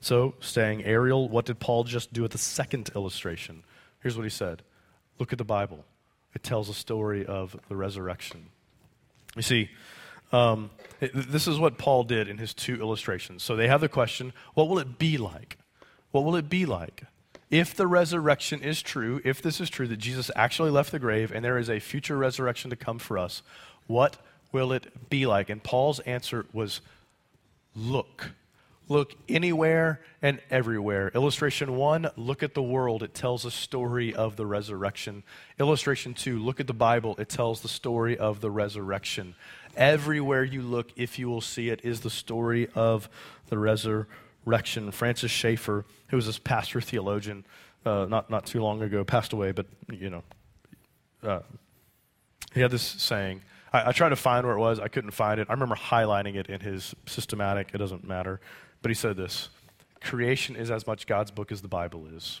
So, 0.00 0.32
staying 0.40 0.82
aerial, 0.82 1.28
what 1.28 1.44
did 1.44 1.60
Paul 1.60 1.84
just 1.84 2.10
do 2.10 2.24
at 2.24 2.30
the 2.30 2.38
second 2.38 2.90
illustration? 2.94 3.64
Here's 4.00 4.16
what 4.16 4.22
he 4.22 4.30
said 4.30 4.62
Look 5.18 5.30
at 5.30 5.36
the 5.36 5.44
Bible, 5.44 5.84
it 6.34 6.42
tells 6.42 6.70
a 6.70 6.74
story 6.74 7.26
of 7.26 7.54
the 7.68 7.76
resurrection. 7.76 8.46
You 9.36 9.42
see, 9.42 9.68
um, 10.32 10.70
this 11.00 11.46
is 11.46 11.58
what 11.58 11.76
Paul 11.76 12.04
did 12.04 12.28
in 12.28 12.38
his 12.38 12.54
two 12.54 12.80
illustrations. 12.80 13.42
So 13.42 13.56
they 13.56 13.68
have 13.68 13.82
the 13.82 13.90
question 13.90 14.32
what 14.54 14.68
will 14.68 14.78
it 14.78 14.98
be 14.98 15.18
like? 15.18 15.58
What 16.12 16.24
will 16.24 16.34
it 16.34 16.48
be 16.48 16.64
like? 16.64 17.02
If 17.50 17.74
the 17.74 17.86
resurrection 17.86 18.60
is 18.62 18.82
true, 18.82 19.20
if 19.24 19.40
this 19.40 19.60
is 19.60 19.70
true, 19.70 19.86
that 19.88 19.98
Jesus 19.98 20.30
actually 20.34 20.70
left 20.70 20.90
the 20.90 20.98
grave 20.98 21.30
and 21.30 21.44
there 21.44 21.58
is 21.58 21.70
a 21.70 21.78
future 21.78 22.16
resurrection 22.16 22.70
to 22.70 22.76
come 22.76 22.98
for 22.98 23.18
us, 23.18 23.42
what 23.86 24.16
will 24.50 24.72
it 24.72 25.08
be 25.08 25.26
like? 25.26 25.48
And 25.48 25.62
Paul's 25.62 26.00
answer 26.00 26.46
was 26.52 26.80
look. 27.74 28.30
Look 28.88 29.14
anywhere 29.28 30.00
and 30.22 30.40
everywhere. 30.48 31.10
Illustration 31.12 31.74
one, 31.74 32.08
look 32.16 32.44
at 32.44 32.54
the 32.54 32.62
world. 32.62 33.02
It 33.02 33.14
tells 33.14 33.44
a 33.44 33.50
story 33.50 34.14
of 34.14 34.36
the 34.36 34.46
resurrection. 34.46 35.24
Illustration 35.58 36.14
two, 36.14 36.38
look 36.38 36.60
at 36.60 36.68
the 36.68 36.72
Bible. 36.72 37.16
It 37.18 37.28
tells 37.28 37.60
the 37.60 37.68
story 37.68 38.16
of 38.16 38.40
the 38.40 38.50
resurrection. 38.50 39.34
Everywhere 39.76 40.44
you 40.44 40.62
look, 40.62 40.92
if 40.96 41.18
you 41.18 41.28
will 41.28 41.40
see 41.40 41.68
it, 41.68 41.80
is 41.84 42.00
the 42.00 42.10
story 42.10 42.68
of 42.74 43.08
the 43.48 43.58
resurrection. 43.58 44.12
Francis 44.92 45.30
Schaeffer, 45.30 45.84
who 46.08 46.16
was 46.16 46.26
this 46.26 46.38
pastor 46.38 46.80
theologian 46.80 47.44
uh, 47.84 48.06
not, 48.08 48.30
not 48.30 48.46
too 48.46 48.62
long 48.62 48.82
ago, 48.82 49.04
passed 49.04 49.32
away, 49.32 49.52
but, 49.52 49.66
you 49.90 50.10
know, 50.10 50.22
uh, 51.22 51.40
he 52.54 52.60
had 52.60 52.70
this 52.70 52.82
saying. 52.82 53.42
I, 53.72 53.88
I 53.88 53.92
tried 53.92 54.10
to 54.10 54.16
find 54.16 54.46
where 54.46 54.56
it 54.56 54.60
was. 54.60 54.80
I 54.80 54.88
couldn't 54.88 55.10
find 55.10 55.40
it. 55.40 55.48
I 55.50 55.52
remember 55.52 55.74
highlighting 55.74 56.36
it 56.36 56.48
in 56.48 56.60
his 56.60 56.94
systematic. 57.06 57.70
It 57.74 57.78
doesn't 57.78 58.06
matter. 58.06 58.40
But 58.82 58.90
he 58.90 58.94
said 58.94 59.16
this 59.16 59.50
Creation 60.02 60.56
is 60.56 60.70
as 60.70 60.86
much 60.86 61.06
God's 61.06 61.30
book 61.30 61.52
as 61.52 61.62
the 61.62 61.68
Bible 61.68 62.06
is. 62.06 62.40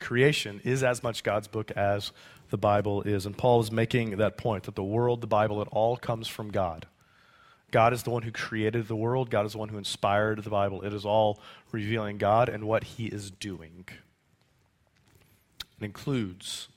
Creation 0.00 0.60
is 0.64 0.82
as 0.82 1.02
much 1.02 1.22
God's 1.22 1.46
book 1.46 1.70
as 1.72 2.12
the 2.50 2.56
Bible 2.56 3.02
is. 3.02 3.26
And 3.26 3.36
Paul 3.36 3.60
is 3.60 3.70
making 3.70 4.16
that 4.16 4.36
point 4.36 4.64
that 4.64 4.74
the 4.74 4.82
world, 4.82 5.20
the 5.20 5.26
Bible, 5.26 5.60
it 5.62 5.68
all 5.70 5.96
comes 5.96 6.26
from 6.26 6.50
God. 6.50 6.86
God 7.70 7.92
is 7.92 8.02
the 8.02 8.10
one 8.10 8.22
who 8.22 8.32
created 8.32 8.88
the 8.88 8.96
world, 8.96 9.30
God 9.30 9.46
is 9.46 9.52
the 9.52 9.58
one 9.58 9.68
who 9.68 9.78
inspired 9.78 10.42
the 10.42 10.50
Bible. 10.50 10.82
It 10.82 10.92
is 10.92 11.04
all 11.04 11.40
revealing 11.72 12.18
God 12.18 12.48
and 12.48 12.64
what 12.64 12.84
he 12.84 13.06
is 13.06 13.30
doing. 13.30 13.84
It 15.80 15.84
includes, 15.84 16.68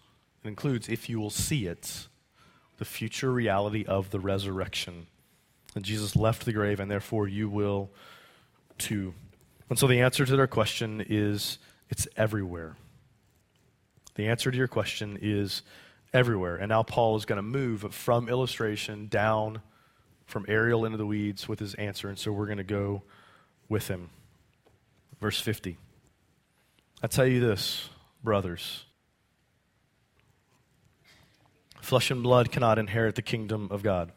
it 0.43 0.47
includes, 0.47 0.87
if 0.89 1.09
you 1.09 1.19
will 1.19 1.29
see 1.29 1.65
it, 1.65 2.07
the 2.77 2.85
future 2.85 3.31
reality 3.31 3.85
of 3.85 4.11
the 4.11 4.19
resurrection. 4.19 5.07
And 5.75 5.83
Jesus 5.83 6.15
left 6.15 6.45
the 6.45 6.53
grave, 6.53 6.79
and 6.79 6.89
therefore 6.89 7.27
you 7.27 7.49
will 7.49 7.89
too. 8.77 9.13
And 9.69 9.79
so 9.79 9.87
the 9.87 10.01
answer 10.01 10.25
to 10.25 10.35
their 10.35 10.47
question 10.47 11.03
is 11.07 11.57
it's 11.89 12.07
everywhere. 12.15 12.75
The 14.15 14.27
answer 14.27 14.51
to 14.51 14.57
your 14.57 14.67
question 14.67 15.17
is 15.21 15.63
everywhere. 16.13 16.57
And 16.57 16.69
now 16.69 16.83
Paul 16.83 17.15
is 17.15 17.25
going 17.25 17.37
to 17.37 17.41
move 17.41 17.93
from 17.93 18.29
illustration 18.29 19.07
down 19.07 19.61
from 20.33 20.45
aerial 20.47 20.83
into 20.83 20.97
the 20.97 21.05
weeds 21.05 21.47
with 21.47 21.59
his 21.59 21.75
answer. 21.75 22.09
And 22.09 22.17
so 22.17 22.31
we're 22.31 22.47
going 22.47 22.57
to 22.57 22.63
go 22.63 23.03
with 23.69 23.87
him. 23.87 24.09
Verse 25.21 25.39
50. 25.39 25.77
I 27.03 27.07
tell 27.07 27.27
you 27.27 27.39
this, 27.39 27.87
brothers. 28.23 28.85
Flesh 31.81 32.09
and 32.09 32.23
blood 32.23 32.51
cannot 32.51 32.79
inherit 32.79 33.13
the 33.13 33.21
kingdom 33.21 33.67
of 33.69 33.83
God. 33.83 34.11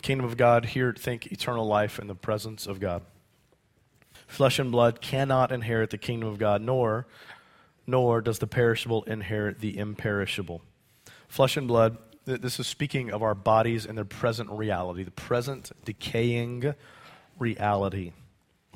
Kingdom 0.00 0.26
of 0.26 0.36
God, 0.36 0.64
here, 0.64 0.94
think 0.96 1.32
eternal 1.32 1.66
life 1.66 1.98
in 1.98 2.06
the 2.06 2.14
presence 2.14 2.68
of 2.68 2.78
God. 2.78 3.02
Flesh 4.28 4.60
and 4.60 4.70
blood 4.70 5.00
cannot 5.00 5.50
inherit 5.50 5.90
the 5.90 5.98
kingdom 5.98 6.28
of 6.28 6.38
God, 6.38 6.62
nor 6.62 7.06
nor 7.84 8.20
does 8.20 8.38
the 8.38 8.46
perishable 8.46 9.02
inherit 9.04 9.60
the 9.60 9.76
imperishable. 9.76 10.62
Flesh 11.26 11.56
and 11.56 11.66
blood, 11.66 11.96
this 12.36 12.60
is 12.60 12.66
speaking 12.66 13.10
of 13.10 13.22
our 13.22 13.34
bodies 13.34 13.86
and 13.86 13.96
their 13.96 14.04
present 14.04 14.50
reality, 14.50 15.02
the 15.02 15.10
present 15.10 15.72
decaying 15.84 16.74
reality, 17.38 18.12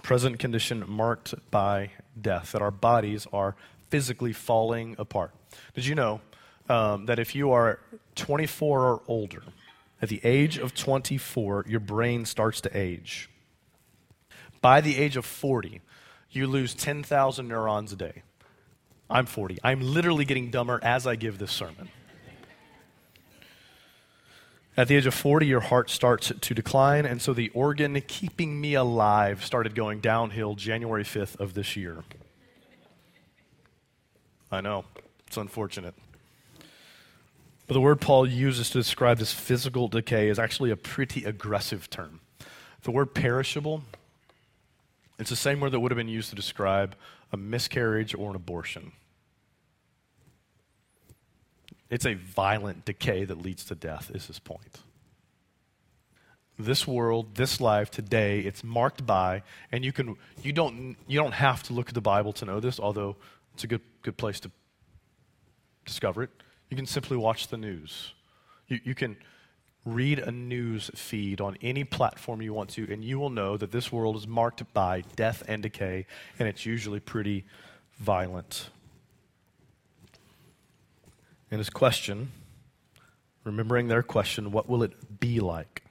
present 0.03 0.39
condition 0.39 0.85
marked 0.89 1.35
by 1.51 1.91
death, 2.19 2.53
that 2.53 2.63
our 2.63 2.71
bodies 2.71 3.27
are 3.33 3.55
physically 3.91 4.33
falling 4.33 4.97
apart. 4.99 5.33
Did 5.75 5.87
you 5.87 5.95
know 5.95 6.23
um, 6.69 7.07
that 7.07 7.19
if 7.19 7.35
you 7.35 7.53
are 7.53 7.79
24 8.15 8.81
or 8.81 9.03
older, 9.07 9.43
at 10.01 10.09
the 10.09 10.21
age 10.25 10.57
of 10.57 10.75
24, 10.75 11.67
your 11.69 11.81
brain 11.81 12.25
starts 12.25 12.61
to 12.63 12.77
age? 12.77 13.29
By 14.63 14.81
the 14.81 14.97
age 14.97 15.17
of 15.17 15.27
40, 15.27 15.81
you 16.31 16.47
lose 16.47 16.75
10,000 16.75 17.47
neurons 17.47 17.93
a 17.93 17.97
day. 17.97 18.23
I'm 19.11 19.27
40. 19.27 19.59
I'm 19.63 19.83
literally 19.83 20.25
getting 20.25 20.51
dumber 20.51 20.81
as 20.83 21.07
I 21.07 21.17
give 21.17 21.39
this 21.39 21.53
sermon. 21.53 21.91
At 24.75 24.89
the 24.89 24.97
age 24.97 25.05
of 25.05 25.13
40, 25.13 25.47
your 25.47 25.61
heart 25.61 25.91
starts 25.91 26.33
to 26.41 26.55
decline, 26.55 27.05
and 27.05 27.21
so 27.21 27.35
the 27.35 27.51
organ 27.51 28.01
keeping 28.07 28.59
me 28.59 28.73
alive 28.75 29.45
started 29.45 29.75
going 29.75 30.01
downhill 30.01 30.55
January 30.55 31.05
5th 31.05 31.39
of 31.39 31.53
this 31.53 31.77
year. 31.77 32.05
I 34.51 34.63
know, 34.63 34.85
it's 35.27 35.37
unfortunate. 35.37 35.95
But 37.67 37.75
the 37.75 37.81
word 37.83 38.01
Paul 38.01 38.27
uses 38.27 38.71
to 38.71 38.79
describe 38.79 39.19
this 39.19 39.33
physical 39.33 39.89
decay 39.89 40.29
is 40.29 40.39
actually 40.39 40.71
a 40.71 40.77
pretty 40.77 41.25
aggressive 41.25 41.91
term. 41.91 42.21
The 42.83 42.91
word 42.91 43.15
perishable, 43.15 43.83
it's 45.19 45.31
the 45.31 45.37
same 45.37 45.61
word 45.61 45.73
that 45.73 45.81
would 45.81 45.91
have 45.91 45.97
been 45.97 46.09
used 46.09 46.31
to 46.31 46.37
describe 46.37 46.97
a 47.31 47.37
miscarriage 47.37 48.15
or 48.15 48.31
an 48.31 48.37
abortion. 48.37 48.93
It's 51.93 52.07
a 52.07 52.15
violent 52.15 52.87
decay 52.87 53.27
that 53.27 53.43
leads 53.43 53.67
to 53.67 53.75
death, 53.75 54.11
is 54.15 54.27
his 54.27 54.39
point. 54.39 54.81
This 56.59 56.87
world, 56.87 57.35
this 57.35 57.61
life 57.61 57.91
today, 57.91 58.41
it's 58.41 58.65
marked 58.65 59.05
by, 59.05 59.43
and 59.71 59.85
you 59.85 59.93
can 59.93 60.17
you 60.43 60.55
don't 60.55 60.97
you 61.07 61.21
don't 61.21 61.35
have 61.35 61.63
to 61.65 61.75
look 61.75 61.89
at 61.89 61.95
the 61.95 62.01
Bible 62.01 62.33
to 62.33 62.47
know 62.47 62.61
this, 62.61 62.81
although 62.81 63.17
it's 63.53 63.65
a 63.65 63.67
good 63.67 63.83
good 64.01 64.17
place 64.17 64.41
to 64.41 64.51
discover 65.85 66.23
it. 66.23 66.31
You 66.71 66.79
can 66.79 66.87
simply 66.87 67.19
watch 67.19 67.49
the 67.49 67.59
news. 67.59 68.15
You, 68.69 68.81
you 68.85 68.95
can 68.95 69.19
read 69.85 70.19
a 70.19 70.33
news 70.33 70.91
feed 70.95 71.43
on 71.43 71.59
any 71.61 71.85
platform 71.85 72.41
you 72.41 72.55
want 72.55 72.71
to, 72.71 72.91
and 72.91 73.05
you 73.05 73.19
will 73.19 73.29
know 73.29 73.59
that 73.59 73.71
this 73.71 73.93
world 73.93 74.17
is 74.17 74.27
marked 74.27 74.63
by 74.73 75.03
death 75.15 75.43
and 75.47 75.63
decay, 75.63 76.07
and 76.39 76.49
it's 76.49 76.65
usually 76.65 77.01
pretty 77.01 77.45
violent. 77.99 78.71
And 81.53 81.59
his 81.59 81.69
question, 81.69 82.33
remembering 83.45 83.89
their 83.89 84.03
question, 84.03 84.53
what 84.53 84.71
will 84.71 84.83
it 84.83 85.21
be 85.21 85.39
like? 85.39 85.83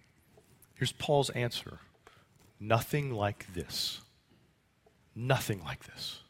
Here's 0.73 0.91
Paul's 0.91 1.29
answer 1.29 1.77
nothing 2.59 3.13
like 3.13 3.45
this. 3.53 4.01
Nothing 5.15 5.63
like 5.63 5.83
this. 5.85 6.21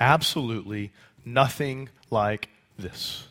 Absolutely 0.00 0.90
nothing 1.22 1.90
like 2.10 2.48
this. 2.78 3.28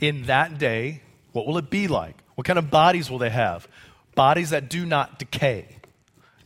In 0.00 0.24
that 0.24 0.56
day, 0.56 1.02
what 1.32 1.46
will 1.46 1.58
it 1.58 1.68
be 1.68 1.86
like? 1.86 2.16
What 2.36 2.46
kind 2.46 2.58
of 2.58 2.70
bodies 2.70 3.10
will 3.10 3.18
they 3.18 3.28
have? 3.28 3.68
Bodies 4.14 4.48
that 4.50 4.70
do 4.70 4.86
not 4.86 5.18
decay. 5.18 5.75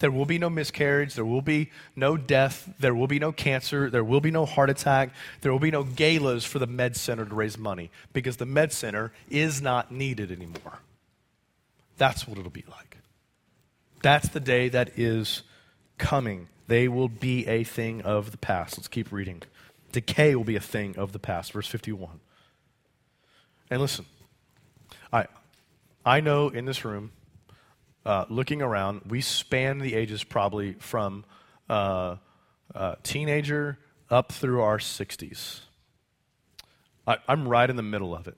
There 0.01 0.11
will 0.11 0.25
be 0.25 0.39
no 0.39 0.51
miscarriage. 0.51 1.15
There 1.15 1.25
will 1.25 1.43
be 1.43 1.71
no 1.95 2.17
death. 2.17 2.73
There 2.79 2.95
will 2.95 3.07
be 3.07 3.19
no 3.19 3.33
cancer. 3.33 3.91
There 3.91 4.03
will 4.03 4.21
be 4.21 4.31
no 4.31 4.47
heart 4.47 4.71
attack. 4.71 5.11
There 5.43 5.53
will 5.53 5.59
be 5.59 5.71
no 5.71 5.85
galas 5.85 6.45
for 6.45 6.59
the 6.59 6.67
med 6.67 6.97
center 6.97 7.25
to 7.25 7.35
raise 7.35 7.57
money 7.57 7.91
because 8.13 8.39
the 8.39 8.47
med 8.47 8.73
center 8.73 9.13
is 9.29 9.61
not 9.61 9.93
needed 9.93 10.33
anymore. 10.33 10.81
That's 11.99 12.27
what 12.27 12.39
it'll 12.39 12.51
be 12.51 12.65
like. 12.69 12.97
That's 14.03 14.29
the 14.29 14.41
day 14.41 14.71
that 14.71 14.99
is 14.99 15.43
coming. 15.99 16.49
They 16.67 16.89
will 16.89 17.09
be 17.09 17.47
a 17.47 17.63
thing 17.63 18.01
of 18.01 18.31
the 18.31 18.39
past. 18.39 18.79
Let's 18.79 18.89
keep 18.89 19.13
reading. 19.13 19.43
Decay 19.93 20.35
will 20.35 20.45
be 20.45 20.57
a 20.57 20.61
thing 20.61 20.97
of 20.97 21.13
the 21.13 21.19
past. 21.19 21.53
Verse 21.53 21.67
51. 21.67 22.21
And 23.71 23.81
listen, 23.83 24.07
I, 25.13 25.27
I 26.07 26.21
know 26.21 26.49
in 26.49 26.65
this 26.65 26.87
room, 26.87 27.13
uh, 28.05 28.25
looking 28.29 28.63
around, 28.63 29.03
we 29.09 29.21
span 29.21 29.79
the 29.79 29.95
ages 29.95 30.25
probably 30.25 30.75
from 30.75 31.25
uh, 31.69 32.17
uh, 32.75 32.95
teenager 33.03 33.79
up 34.11 34.33
through 34.33 34.63
our 34.63 34.79
60s. 34.79 35.61
I, 37.07 37.19
am 37.29 37.47
right 37.49 37.69
in 37.69 37.77
the 37.77 37.83
middle 37.83 38.15
of 38.15 38.29
it. 38.29 38.37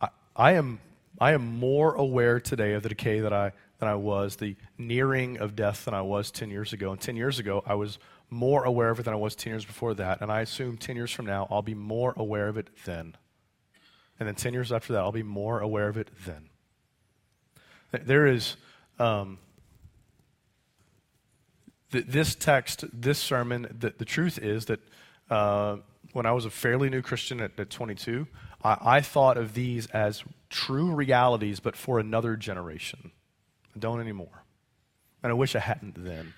I, 0.00 0.08
I, 0.34 0.52
am, 0.52 0.80
I 1.20 1.32
am 1.32 1.58
more 1.58 1.94
aware 1.94 2.40
today 2.40 2.74
of 2.74 2.82
the 2.82 2.88
decay 2.88 3.20
that 3.20 3.32
I, 3.32 3.52
than 3.78 3.88
I 3.88 3.94
was, 3.94 4.36
the 4.36 4.56
nearing 4.78 5.38
of 5.38 5.54
death 5.54 5.84
than 5.84 5.94
I 5.94 6.02
was 6.02 6.30
10 6.30 6.50
years 6.50 6.72
ago. 6.72 6.92
And 6.92 7.00
10 7.00 7.16
years 7.16 7.38
ago, 7.38 7.62
I 7.66 7.74
was 7.74 7.98
more 8.30 8.64
aware 8.64 8.90
of 8.90 8.98
it 8.98 9.04
than 9.04 9.14
I 9.14 9.18
was 9.18 9.34
10 9.36 9.52
years 9.52 9.64
before 9.64 9.94
that. 9.94 10.20
And 10.20 10.32
I 10.32 10.40
assume 10.40 10.76
10 10.76 10.96
years 10.96 11.10
from 11.10 11.26
now, 11.26 11.46
I'll 11.50 11.62
be 11.62 11.74
more 11.74 12.14
aware 12.16 12.48
of 12.48 12.56
it 12.56 12.68
then. 12.84 13.16
And 14.18 14.28
then 14.28 14.34
10 14.34 14.54
years 14.54 14.72
after 14.72 14.92
that, 14.94 15.00
I'll 15.00 15.12
be 15.12 15.22
more 15.22 15.60
aware 15.60 15.88
of 15.88 15.96
it 15.96 16.10
then. 16.24 16.48
There 18.02 18.26
is, 18.26 18.56
um, 18.98 19.38
th- 21.92 22.06
this 22.06 22.34
text, 22.34 22.84
this 22.92 23.18
sermon, 23.18 23.74
the, 23.78 23.94
the 23.96 24.04
truth 24.04 24.38
is 24.38 24.66
that 24.66 24.80
uh, 25.30 25.76
when 26.12 26.26
I 26.26 26.32
was 26.32 26.44
a 26.44 26.50
fairly 26.50 26.90
new 26.90 27.02
Christian 27.02 27.40
at, 27.40 27.58
at 27.58 27.70
22, 27.70 28.26
I, 28.62 28.78
I 28.80 29.00
thought 29.00 29.36
of 29.36 29.54
these 29.54 29.86
as 29.88 30.24
true 30.50 30.92
realities, 30.92 31.60
but 31.60 31.76
for 31.76 31.98
another 31.98 32.36
generation. 32.36 33.10
I 33.74 33.78
don't 33.78 34.00
anymore. 34.00 34.44
And 35.22 35.30
I 35.30 35.34
wish 35.34 35.56
I 35.56 35.60
hadn't 35.60 36.04
then. 36.04 36.34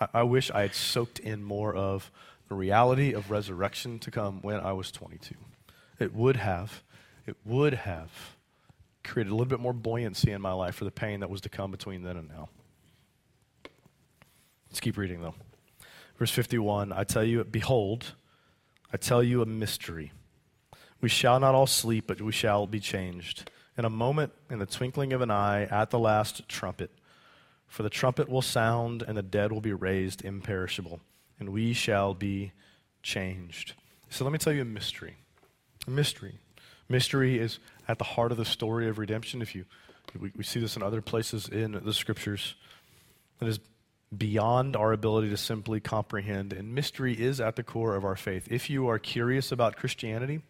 I, 0.00 0.08
I 0.14 0.22
wish 0.22 0.50
I 0.50 0.62
had 0.62 0.74
soaked 0.74 1.18
in 1.18 1.42
more 1.42 1.74
of 1.74 2.10
the 2.48 2.54
reality 2.54 3.12
of 3.12 3.30
resurrection 3.30 3.98
to 4.00 4.10
come 4.10 4.40
when 4.42 4.60
I 4.60 4.72
was 4.72 4.90
22. 4.90 5.34
It 5.98 6.14
would 6.14 6.36
have, 6.36 6.82
it 7.26 7.36
would 7.44 7.74
have 7.74 8.36
created 9.08 9.30
a 9.30 9.34
little 9.34 9.46
bit 9.46 9.60
more 9.60 9.72
buoyancy 9.72 10.32
in 10.32 10.40
my 10.40 10.52
life 10.52 10.74
for 10.74 10.84
the 10.84 10.90
pain 10.90 11.20
that 11.20 11.30
was 11.30 11.40
to 11.42 11.48
come 11.48 11.70
between 11.70 12.02
then 12.02 12.16
and 12.16 12.28
now. 12.28 12.48
Let's 14.68 14.80
keep 14.80 14.96
reading, 14.96 15.22
though. 15.22 15.34
Verse 16.18 16.30
51 16.30 16.92
I 16.92 17.04
tell 17.04 17.24
you, 17.24 17.42
behold, 17.44 18.14
I 18.92 18.96
tell 18.96 19.22
you 19.22 19.42
a 19.42 19.46
mystery. 19.46 20.12
We 21.00 21.08
shall 21.08 21.38
not 21.38 21.54
all 21.54 21.66
sleep, 21.66 22.06
but 22.06 22.20
we 22.20 22.32
shall 22.32 22.66
be 22.66 22.80
changed. 22.80 23.50
In 23.76 23.84
a 23.84 23.90
moment, 23.90 24.32
in 24.50 24.58
the 24.58 24.66
twinkling 24.66 25.12
of 25.12 25.20
an 25.20 25.30
eye, 25.30 25.64
at 25.64 25.90
the 25.90 25.98
last 25.98 26.48
trumpet. 26.48 26.90
For 27.68 27.82
the 27.82 27.90
trumpet 27.90 28.28
will 28.28 28.42
sound, 28.42 29.02
and 29.06 29.16
the 29.16 29.22
dead 29.22 29.52
will 29.52 29.60
be 29.60 29.72
raised 29.72 30.24
imperishable, 30.24 31.00
and 31.38 31.50
we 31.50 31.72
shall 31.72 32.14
be 32.14 32.52
changed. 33.02 33.74
So 34.10 34.24
let 34.24 34.32
me 34.32 34.38
tell 34.38 34.52
you 34.52 34.62
a 34.62 34.64
mystery. 34.64 35.16
A 35.86 35.90
mystery. 35.90 36.38
Mystery 36.88 37.38
is 37.38 37.58
at 37.88 37.98
the 37.98 38.04
heart 38.04 38.30
of 38.30 38.38
the 38.38 38.44
story 38.44 38.88
of 38.88 38.98
redemption. 38.98 39.42
If 39.42 39.54
you, 39.54 39.64
we, 40.18 40.32
we 40.36 40.44
see 40.44 40.60
this 40.60 40.76
in 40.76 40.82
other 40.82 41.00
places 41.00 41.48
in 41.48 41.72
the 41.72 41.94
scriptures. 41.94 42.54
It 43.40 43.48
is 43.48 43.60
beyond 44.16 44.76
our 44.76 44.92
ability 44.92 45.30
to 45.30 45.36
simply 45.36 45.80
comprehend, 45.80 46.52
and 46.52 46.74
mystery 46.74 47.14
is 47.14 47.40
at 47.40 47.56
the 47.56 47.62
core 47.62 47.94
of 47.94 48.04
our 48.04 48.16
faith. 48.16 48.48
If 48.50 48.70
you 48.70 48.88
are 48.88 48.98
curious 48.98 49.52
about 49.52 49.76
Christianity, 49.76 50.40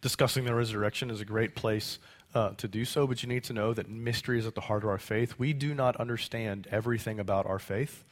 discussing 0.00 0.44
the 0.44 0.54
resurrection 0.54 1.10
is 1.10 1.20
a 1.20 1.24
great 1.24 1.54
place 1.54 1.98
uh, 2.34 2.50
to 2.50 2.68
do 2.68 2.84
so, 2.84 3.06
but 3.06 3.22
you 3.22 3.28
need 3.28 3.44
to 3.44 3.52
know 3.52 3.72
that 3.72 3.88
mystery 3.88 4.38
is 4.38 4.46
at 4.46 4.54
the 4.54 4.60
heart 4.60 4.82
of 4.82 4.90
our 4.90 4.98
faith. 4.98 5.38
We 5.38 5.52
do 5.52 5.74
not 5.74 5.96
understand 5.96 6.66
everything 6.70 7.18
about 7.18 7.46
our 7.46 7.58
faith, 7.58 8.04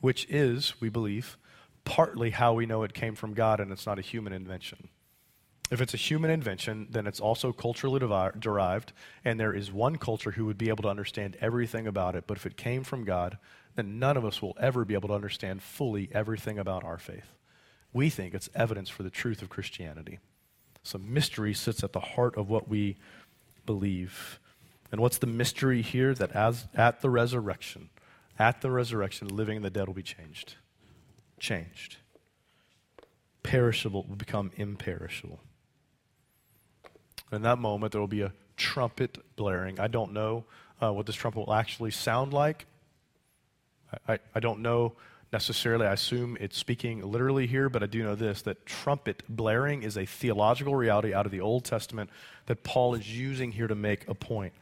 which 0.00 0.26
is, 0.28 0.74
we 0.80 0.88
believe, 0.88 1.36
partly 1.84 2.30
how 2.30 2.54
we 2.54 2.66
know 2.66 2.82
it 2.82 2.92
came 2.92 3.14
from 3.14 3.34
God 3.34 3.60
and 3.60 3.70
it's 3.70 3.86
not 3.86 3.98
a 3.98 4.02
human 4.02 4.32
invention. 4.32 4.88
If 5.70 5.82
it's 5.82 5.92
a 5.92 5.98
human 5.98 6.30
invention, 6.30 6.86
then 6.90 7.06
it's 7.06 7.20
also 7.20 7.52
culturally 7.52 8.00
derived, 8.00 8.92
and 9.24 9.38
there 9.38 9.52
is 9.52 9.70
one 9.70 9.96
culture 9.96 10.30
who 10.30 10.46
would 10.46 10.56
be 10.56 10.70
able 10.70 10.82
to 10.82 10.88
understand 10.88 11.36
everything 11.40 11.86
about 11.86 12.16
it. 12.16 12.24
But 12.26 12.38
if 12.38 12.46
it 12.46 12.56
came 12.56 12.84
from 12.84 13.04
God, 13.04 13.36
then 13.74 13.98
none 13.98 14.16
of 14.16 14.24
us 14.24 14.40
will 14.40 14.56
ever 14.58 14.84
be 14.84 14.94
able 14.94 15.08
to 15.08 15.14
understand 15.14 15.62
fully 15.62 16.08
everything 16.12 16.58
about 16.58 16.84
our 16.84 16.98
faith. 16.98 17.34
We 17.92 18.08
think 18.08 18.32
it's 18.32 18.48
evidence 18.54 18.88
for 18.88 19.02
the 19.02 19.10
truth 19.10 19.42
of 19.42 19.50
Christianity. 19.50 20.18
Some 20.82 21.12
mystery 21.12 21.52
sits 21.52 21.84
at 21.84 21.92
the 21.92 22.00
heart 22.00 22.36
of 22.36 22.48
what 22.48 22.68
we 22.68 22.96
believe. 23.66 24.40
And 24.90 25.02
what's 25.02 25.18
the 25.18 25.26
mystery 25.26 25.82
here? 25.82 26.14
That 26.14 26.32
as 26.32 26.66
at 26.74 27.02
the 27.02 27.10
resurrection, 27.10 27.90
at 28.38 28.62
the 28.62 28.70
resurrection, 28.70 29.28
living 29.28 29.56
and 29.56 29.64
the 29.64 29.70
dead 29.70 29.86
will 29.86 29.94
be 29.94 30.02
changed. 30.02 30.54
Changed. 31.38 31.98
Perishable 33.42 34.06
will 34.08 34.16
become 34.16 34.50
imperishable. 34.56 35.40
In 37.32 37.42
that 37.42 37.58
moment, 37.58 37.92
there 37.92 38.00
will 38.00 38.08
be 38.08 38.22
a 38.22 38.32
trumpet 38.56 39.18
blaring. 39.36 39.78
I 39.80 39.88
don't 39.88 40.12
know 40.12 40.44
uh, 40.82 40.92
what 40.92 41.06
this 41.06 41.14
trumpet 41.14 41.40
will 41.40 41.54
actually 41.54 41.90
sound 41.90 42.32
like. 42.32 42.66
I, 43.92 44.14
I, 44.14 44.18
I 44.34 44.40
don't 44.40 44.60
know 44.60 44.94
necessarily. 45.32 45.86
I 45.86 45.92
assume 45.92 46.36
it's 46.40 46.56
speaking 46.56 47.02
literally 47.02 47.46
here, 47.46 47.68
but 47.68 47.82
I 47.82 47.86
do 47.86 48.02
know 48.02 48.14
this 48.14 48.42
that 48.42 48.64
trumpet 48.66 49.22
blaring 49.28 49.82
is 49.82 49.96
a 49.96 50.06
theological 50.06 50.74
reality 50.74 51.12
out 51.12 51.26
of 51.26 51.32
the 51.32 51.40
Old 51.40 51.64
Testament 51.64 52.10
that 52.46 52.62
Paul 52.64 52.94
is 52.94 53.16
using 53.16 53.52
here 53.52 53.66
to 53.66 53.74
make 53.74 54.08
a 54.08 54.14
point. 54.14 54.52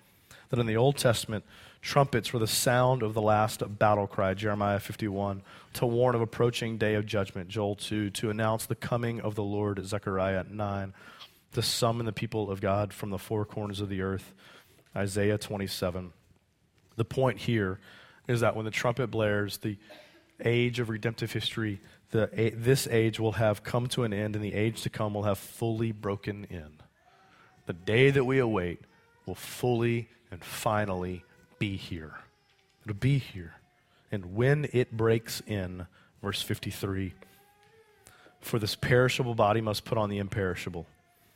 That 0.51 0.59
in 0.61 0.67
the 0.67 0.77
Old 0.77 0.97
Testament, 0.97 1.45
trumpets 1.83 2.33
were 2.33 2.39
the 2.39 2.47
sound 2.47 3.03
of 3.03 3.15
the 3.15 3.23
last 3.23 3.63
battle 3.79 4.07
cry, 4.07 4.35
Jeremiah 4.35 4.79
51, 4.79 5.43
to 5.75 5.87
warn 5.87 6.15
of 6.15 6.21
approaching 6.21 6.79
day 6.79 6.95
of 6.95 7.07
judgment, 7.07 7.49
Joel 7.49 7.77
2, 7.77 8.11
to 8.11 8.31
announce 8.31 8.67
the 8.67 8.77
coming 8.77 9.21
of 9.21 9.35
the 9.35 9.43
Lord, 9.43 9.85
Zechariah 9.85 10.45
9 10.49 10.95
to 11.57 11.63
summon 11.63 12.05
the 12.05 12.13
people 12.13 12.51
of 12.51 12.61
God 12.61 12.93
from 12.93 13.09
the 13.09 13.19
four 13.19 13.47
corners 13.47 13.81
of 13.81 13.89
the 13.89 14.03
earth. 14.03 14.35
Isaiah 14.95 15.39
27. 15.39 16.13
The 16.97 17.05
point 17.05 17.39
here 17.39 17.81
is 18.29 18.41
that 18.41 18.55
when 18.55 18.67
the 18.67 18.71
trumpet 18.71 19.07
blares, 19.07 19.57
the 19.57 19.79
age 20.45 20.81
of 20.81 20.91
redemptive 20.91 21.33
history, 21.33 21.81
the, 22.11 22.53
this 22.55 22.87
age 22.87 23.19
will 23.19 23.33
have 23.33 23.63
come 23.63 23.87
to 23.89 24.05
an 24.05 24.13
end, 24.13 24.37
and 24.37 24.45
the 24.45 24.53
age 24.53 24.83
to 24.83 24.91
come 24.91 25.15
will 25.15 25.23
have 25.23 25.39
fully 25.39 25.93
broken 25.93 26.47
in. 26.51 26.69
The 27.65 27.73
day 27.73 28.11
that 28.11 28.25
we 28.25 28.39
await 28.39 28.81
will 29.25 29.35
fully 29.35 30.11
and 30.31 30.45
finally 30.45 31.25
be 31.59 31.79
here. 31.79 32.17
It'll 32.85 32.99
be 32.99 33.17
here. 33.17 33.55
And 34.13 34.35
when 34.35 34.69
it 34.75 34.95
breaks 34.95 35.41
in, 35.47 35.87
verse 36.23 36.43
53, 36.43 37.15
for 38.43 38.59
this 38.59 38.75
perishable 38.75 39.35
body 39.35 39.63
must 39.63 39.87
put 39.87 39.97
on 39.97 40.11
the 40.11 40.19
imperishable 40.19 40.87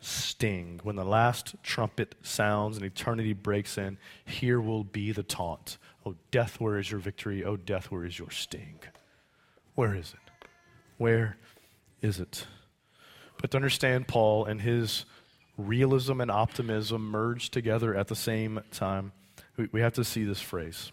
sting? 0.00 0.80
When 0.82 0.96
the 0.96 1.04
last 1.04 1.54
trumpet 1.62 2.14
sounds 2.22 2.76
and 2.76 2.86
eternity 2.86 3.32
breaks 3.32 3.78
in, 3.78 3.98
here 4.24 4.60
will 4.60 4.84
be 4.84 5.12
the 5.12 5.22
taunt. 5.22 5.78
Oh, 6.06 6.14
death, 6.30 6.60
where 6.60 6.78
is 6.78 6.90
your 6.90 7.00
victory? 7.00 7.44
Oh, 7.44 7.56
death, 7.56 7.90
where 7.90 8.04
is 8.04 8.18
your 8.18 8.30
sting? 8.30 8.80
Where 9.74 9.94
is 9.94 10.14
it? 10.14 10.46
Where 10.96 11.36
is 12.02 12.18
it? 12.18 12.46
But 13.40 13.52
to 13.52 13.56
understand 13.56 14.08
Paul 14.08 14.44
and 14.44 14.60
his 14.60 15.04
realism 15.56 16.20
and 16.20 16.30
optimism 16.30 17.10
merged 17.10 17.52
together 17.52 17.94
at 17.94 18.08
the 18.08 18.16
same 18.16 18.60
time, 18.70 19.12
we, 19.72 19.80
have 19.80 19.94
to 19.94 20.04
see 20.04 20.24
this 20.24 20.40
phrase. 20.40 20.92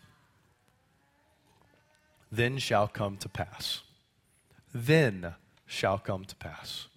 Then 2.31 2.57
shall 2.57 2.87
come 2.87 3.17
to 3.17 3.29
pass. 3.29 3.81
Then 4.73 5.35
shall 5.65 5.99
come 5.99 6.25
to 6.25 6.35
pass. 6.35 6.87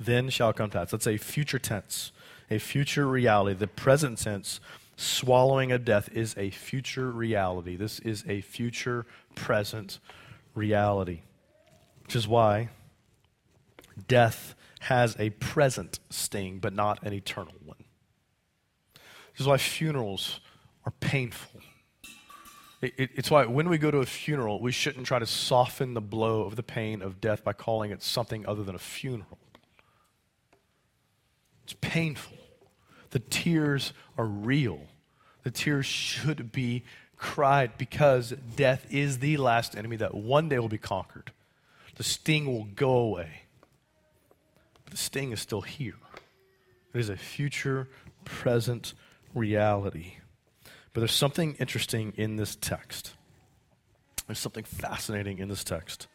Then 0.00 0.30
shall 0.30 0.54
come 0.54 0.70
to 0.70 0.78
pass. 0.78 0.90
That's 0.90 1.06
a 1.06 1.18
future 1.18 1.58
tense, 1.58 2.10
a 2.50 2.58
future 2.58 3.06
reality. 3.06 3.54
The 3.54 3.66
present 3.66 4.16
tense 4.18 4.58
swallowing 4.96 5.72
of 5.72 5.84
death 5.84 6.08
is 6.12 6.34
a 6.38 6.48
future 6.50 7.10
reality. 7.10 7.76
This 7.76 8.00
is 8.00 8.24
a 8.26 8.40
future 8.40 9.04
present 9.34 9.98
reality, 10.54 11.20
which 12.04 12.16
is 12.16 12.26
why 12.26 12.70
death 14.08 14.54
has 14.80 15.14
a 15.18 15.30
present 15.30 16.00
sting, 16.08 16.58
but 16.58 16.72
not 16.72 17.02
an 17.02 17.12
eternal 17.12 17.54
one. 17.62 17.84
This 18.94 19.40
is 19.42 19.46
why 19.46 19.58
funerals 19.58 20.40
are 20.86 20.92
painful. 21.00 21.60
It, 22.80 22.94
it, 22.96 23.10
it's 23.14 23.30
why 23.30 23.44
when 23.44 23.68
we 23.68 23.76
go 23.76 23.90
to 23.90 23.98
a 23.98 24.06
funeral, 24.06 24.62
we 24.62 24.72
shouldn't 24.72 25.06
try 25.06 25.18
to 25.18 25.26
soften 25.26 25.92
the 25.92 26.00
blow 26.00 26.44
of 26.44 26.56
the 26.56 26.62
pain 26.62 27.02
of 27.02 27.20
death 27.20 27.44
by 27.44 27.52
calling 27.52 27.90
it 27.90 28.02
something 28.02 28.46
other 28.46 28.64
than 28.64 28.74
a 28.74 28.78
funeral. 28.78 29.38
It's 31.70 31.78
painful. 31.80 32.36
The 33.10 33.20
tears 33.20 33.92
are 34.18 34.24
real. 34.24 34.80
The 35.44 35.52
tears 35.52 35.86
should 35.86 36.50
be 36.50 36.82
cried 37.16 37.78
because 37.78 38.34
death 38.56 38.86
is 38.90 39.20
the 39.20 39.36
last 39.36 39.76
enemy 39.76 39.94
that 39.98 40.12
one 40.12 40.48
day 40.48 40.58
will 40.58 40.68
be 40.68 40.78
conquered. 40.78 41.30
The 41.94 42.02
sting 42.02 42.46
will 42.46 42.64
go 42.64 42.90
away. 42.90 43.42
But 44.84 44.90
the 44.90 44.96
sting 44.96 45.30
is 45.30 45.40
still 45.40 45.60
here. 45.60 45.94
It 46.92 46.98
is 46.98 47.08
a 47.08 47.16
future, 47.16 47.88
present 48.24 48.94
reality. 49.32 50.14
But 50.92 51.02
there's 51.02 51.12
something 51.12 51.54
interesting 51.60 52.14
in 52.16 52.34
this 52.34 52.56
text. 52.56 53.12
There's 54.26 54.40
something 54.40 54.64
fascinating 54.64 55.38
in 55.38 55.46
this 55.46 55.62
text. 55.62 56.08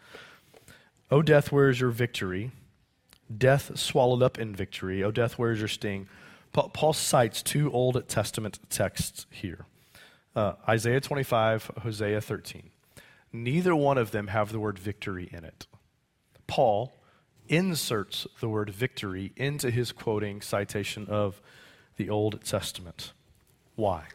O 1.09 1.21
death, 1.21 1.53
where 1.53 1.69
is 1.69 1.79
your 1.79 1.91
victory? 1.91 2.51
Death 3.35 3.77
swallowed 3.77 4.21
up 4.21 4.37
in 4.37 4.55
victory. 4.55 5.03
O 5.03 5.11
death, 5.11 5.37
where 5.39 5.51
is 5.51 5.59
your 5.59 5.67
sting? 5.67 6.07
Paul 6.53 6.93
cites 6.93 7.41
two 7.41 7.71
Old 7.71 8.07
Testament 8.07 8.59
texts 8.69 9.25
here 9.29 9.65
uh, 10.35 10.53
Isaiah 10.67 10.99
25, 10.99 11.71
Hosea 11.83 12.21
13. 12.21 12.69
Neither 13.31 13.75
one 13.75 13.97
of 13.97 14.11
them 14.11 14.27
have 14.27 14.51
the 14.51 14.59
word 14.59 14.77
victory 14.77 15.29
in 15.31 15.43
it. 15.43 15.67
Paul 16.47 16.95
inserts 17.47 18.27
the 18.39 18.49
word 18.49 18.69
victory 18.69 19.31
into 19.35 19.69
his 19.69 19.91
quoting 19.91 20.41
citation 20.41 21.07
of 21.07 21.41
the 21.97 22.09
Old 22.09 22.43
Testament. 22.43 23.13
Why? 23.75 24.05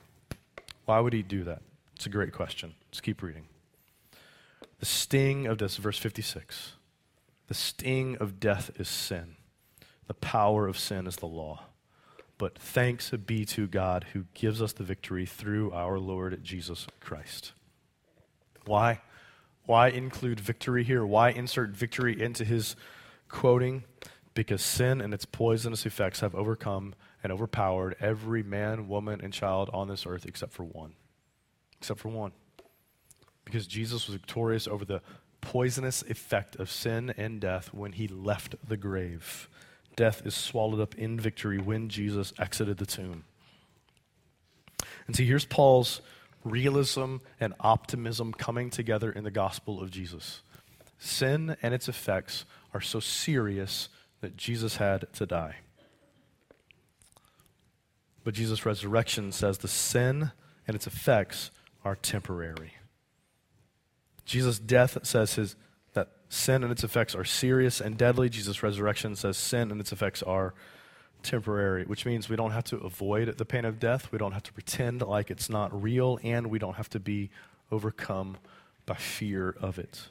Why 0.84 1.00
would 1.00 1.12
he 1.12 1.22
do 1.22 1.44
that? 1.44 1.62
It's 1.96 2.06
a 2.06 2.10
great 2.10 2.32
question. 2.32 2.74
Let's 2.88 3.00
keep 3.00 3.22
reading. 3.22 3.46
The 4.78 4.86
sting 4.86 5.46
of 5.46 5.58
this, 5.58 5.76
verse 5.76 5.98
56. 5.98 6.72
The 7.50 7.54
sting 7.54 8.16
of 8.18 8.38
death 8.38 8.70
is 8.76 8.86
sin. 8.86 9.34
The 10.06 10.14
power 10.14 10.68
of 10.68 10.78
sin 10.78 11.08
is 11.08 11.16
the 11.16 11.26
law. 11.26 11.64
But 12.38 12.56
thanks 12.56 13.10
be 13.10 13.44
to 13.46 13.66
God 13.66 14.06
who 14.12 14.26
gives 14.34 14.62
us 14.62 14.72
the 14.72 14.84
victory 14.84 15.26
through 15.26 15.72
our 15.72 15.98
Lord 15.98 16.44
Jesus 16.44 16.86
Christ. 17.00 17.50
Why? 18.66 19.00
Why 19.66 19.88
include 19.88 20.38
victory 20.38 20.84
here? 20.84 21.04
Why 21.04 21.30
insert 21.30 21.70
victory 21.70 22.22
into 22.22 22.44
his 22.44 22.76
quoting? 23.28 23.82
Because 24.32 24.62
sin 24.62 25.00
and 25.00 25.12
its 25.12 25.24
poisonous 25.24 25.84
effects 25.84 26.20
have 26.20 26.36
overcome 26.36 26.94
and 27.20 27.32
overpowered 27.32 27.96
every 27.98 28.44
man, 28.44 28.86
woman, 28.86 29.20
and 29.20 29.32
child 29.32 29.70
on 29.72 29.88
this 29.88 30.06
earth 30.06 30.24
except 30.24 30.52
for 30.52 30.62
one. 30.62 30.92
Except 31.80 31.98
for 31.98 32.10
one. 32.10 32.30
Because 33.44 33.66
Jesus 33.66 34.06
was 34.06 34.14
victorious 34.14 34.68
over 34.68 34.84
the 34.84 35.02
poisonous 35.40 36.02
effect 36.02 36.56
of 36.56 36.70
sin 36.70 37.14
and 37.16 37.40
death 37.40 37.72
when 37.72 37.92
he 37.92 38.08
left 38.08 38.54
the 38.66 38.76
grave 38.76 39.48
death 40.00 40.24
is 40.24 40.34
swallowed 40.34 40.80
up 40.80 40.94
in 40.94 41.20
victory 41.20 41.58
when 41.58 41.90
Jesus 41.90 42.32
exited 42.38 42.78
the 42.78 42.86
tomb. 42.86 43.24
And 45.06 45.14
see, 45.14 45.26
here's 45.26 45.44
Paul's 45.44 46.00
realism 46.42 47.16
and 47.38 47.52
optimism 47.60 48.32
coming 48.32 48.70
together 48.70 49.12
in 49.12 49.24
the 49.24 49.30
gospel 49.30 49.78
of 49.78 49.90
Jesus. 49.90 50.40
Sin 50.98 51.54
and 51.60 51.74
its 51.74 51.86
effects 51.86 52.46
are 52.72 52.80
so 52.80 52.98
serious 52.98 53.90
that 54.22 54.38
Jesus 54.38 54.76
had 54.76 55.12
to 55.12 55.26
die. 55.26 55.56
But 58.24 58.32
Jesus' 58.32 58.64
resurrection 58.64 59.32
says 59.32 59.58
the 59.58 59.68
sin 59.68 60.30
and 60.66 60.74
its 60.74 60.86
effects 60.86 61.50
are 61.84 61.96
temporary. 61.96 62.72
Jesus' 64.30 64.60
death 64.60 64.96
says 65.02 65.34
his 65.34 65.56
that 65.94 66.08
sin 66.28 66.62
and 66.62 66.70
its 66.70 66.84
effects 66.84 67.16
are 67.16 67.24
serious 67.24 67.80
and 67.80 67.98
deadly. 67.98 68.28
Jesus' 68.28 68.62
resurrection 68.62 69.16
says 69.16 69.36
sin 69.36 69.72
and 69.72 69.80
its 69.80 69.90
effects 69.90 70.22
are 70.22 70.54
temporary, 71.24 71.84
which 71.84 72.06
means 72.06 72.28
we 72.28 72.36
don't 72.36 72.52
have 72.52 72.64
to 72.64 72.76
avoid 72.76 73.36
the 73.38 73.44
pain 73.44 73.64
of 73.64 73.80
death. 73.80 74.12
We 74.12 74.18
don't 74.18 74.30
have 74.30 74.44
to 74.44 74.52
pretend 74.52 75.02
like 75.02 75.32
it's 75.32 75.50
not 75.50 75.82
real, 75.82 76.20
and 76.22 76.46
we 76.46 76.60
don't 76.60 76.76
have 76.76 76.88
to 76.90 77.00
be 77.00 77.30
overcome 77.72 78.36
by 78.86 78.94
fear 78.94 79.56
of 79.60 79.80
it. 79.80 80.10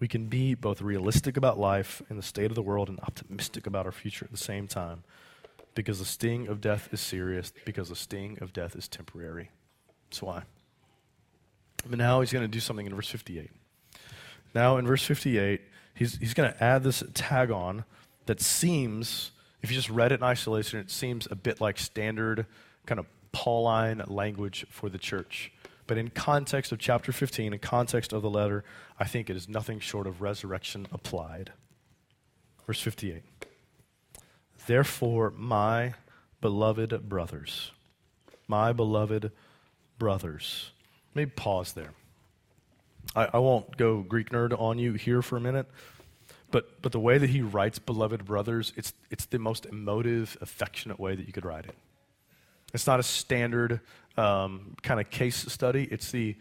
We 0.00 0.08
can 0.08 0.26
be 0.26 0.54
both 0.54 0.82
realistic 0.82 1.36
about 1.36 1.56
life 1.56 2.02
and 2.08 2.18
the 2.18 2.24
state 2.24 2.50
of 2.50 2.56
the 2.56 2.62
world 2.62 2.88
and 2.88 2.98
optimistic 3.00 3.68
about 3.68 3.86
our 3.86 3.92
future 3.92 4.24
at 4.24 4.32
the 4.32 4.36
same 4.36 4.66
time 4.66 5.04
because 5.76 6.00
the 6.00 6.04
sting 6.04 6.48
of 6.48 6.60
death 6.60 6.88
is 6.92 7.00
serious, 7.00 7.52
because 7.64 7.88
the 7.88 7.96
sting 7.96 8.36
of 8.40 8.52
death 8.52 8.74
is 8.74 8.88
temporary. 8.88 9.50
That's 10.10 10.22
why. 10.22 10.42
But 11.88 11.98
now 11.98 12.20
he's 12.20 12.32
going 12.32 12.44
to 12.44 12.48
do 12.48 12.60
something 12.60 12.86
in 12.86 12.94
verse 12.94 13.08
58. 13.08 13.50
Now, 14.54 14.76
in 14.76 14.86
verse 14.86 15.04
58, 15.04 15.60
he's, 15.94 16.16
he's 16.16 16.34
going 16.34 16.52
to 16.52 16.64
add 16.64 16.82
this 16.82 17.02
tag 17.14 17.50
on 17.50 17.84
that 18.26 18.40
seems, 18.40 19.32
if 19.62 19.70
you 19.70 19.76
just 19.76 19.90
read 19.90 20.12
it 20.12 20.16
in 20.16 20.22
isolation, 20.22 20.78
it 20.78 20.90
seems 20.90 21.28
a 21.30 21.34
bit 21.34 21.60
like 21.60 21.78
standard 21.78 22.46
kind 22.86 22.98
of 22.98 23.06
Pauline 23.32 24.02
language 24.06 24.64
for 24.70 24.88
the 24.88 24.98
church. 24.98 25.52
But 25.86 25.98
in 25.98 26.08
context 26.10 26.72
of 26.72 26.78
chapter 26.78 27.12
15, 27.12 27.52
in 27.52 27.58
context 27.58 28.12
of 28.12 28.22
the 28.22 28.30
letter, 28.30 28.64
I 28.98 29.04
think 29.04 29.28
it 29.28 29.36
is 29.36 29.48
nothing 29.48 29.80
short 29.80 30.06
of 30.06 30.22
resurrection 30.22 30.86
applied. 30.92 31.52
Verse 32.66 32.80
58. 32.80 33.22
Therefore, 34.66 35.32
my 35.36 35.94
beloved 36.40 37.08
brothers, 37.08 37.72
my 38.48 38.72
beloved 38.72 39.30
brothers. 39.98 40.70
Me 41.14 41.26
pause 41.26 41.72
there. 41.72 41.92
I, 43.14 43.28
I 43.34 43.38
won't 43.38 43.76
go 43.76 44.02
Greek 44.02 44.30
nerd 44.30 44.58
on 44.58 44.78
you 44.78 44.94
here 44.94 45.22
for 45.22 45.36
a 45.36 45.40
minute, 45.40 45.66
but, 46.50 46.82
but 46.82 46.92
the 46.92 47.00
way 47.00 47.18
that 47.18 47.30
he 47.30 47.42
writes 47.42 47.78
Beloved 47.78 48.24
Brothers, 48.24 48.72
it's, 48.76 48.92
it's 49.10 49.26
the 49.26 49.38
most 49.38 49.66
emotive, 49.66 50.36
affectionate 50.40 50.98
way 50.98 51.14
that 51.14 51.26
you 51.26 51.32
could 51.32 51.44
write 51.44 51.66
it. 51.66 51.74
It's 52.72 52.86
not 52.86 52.98
a 52.98 53.04
standard 53.04 53.80
um, 54.16 54.76
kind 54.82 55.00
of 55.00 55.10
case 55.10 55.36
study. 55.52 55.86
It's 55.90 56.10
the, 56.10 56.36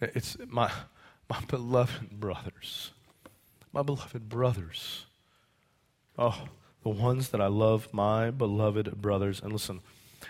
it's 0.00 0.36
my, 0.48 0.70
my 1.28 1.40
beloved 1.48 2.18
brothers. 2.18 2.90
My 3.72 3.82
beloved 3.82 4.28
brothers. 4.28 5.06
Oh, 6.18 6.48
the 6.82 6.88
ones 6.88 7.28
that 7.28 7.40
I 7.40 7.46
love, 7.46 7.92
my 7.92 8.30
beloved 8.30 9.00
brothers. 9.00 9.40
And 9.40 9.52
listen, 9.52 9.80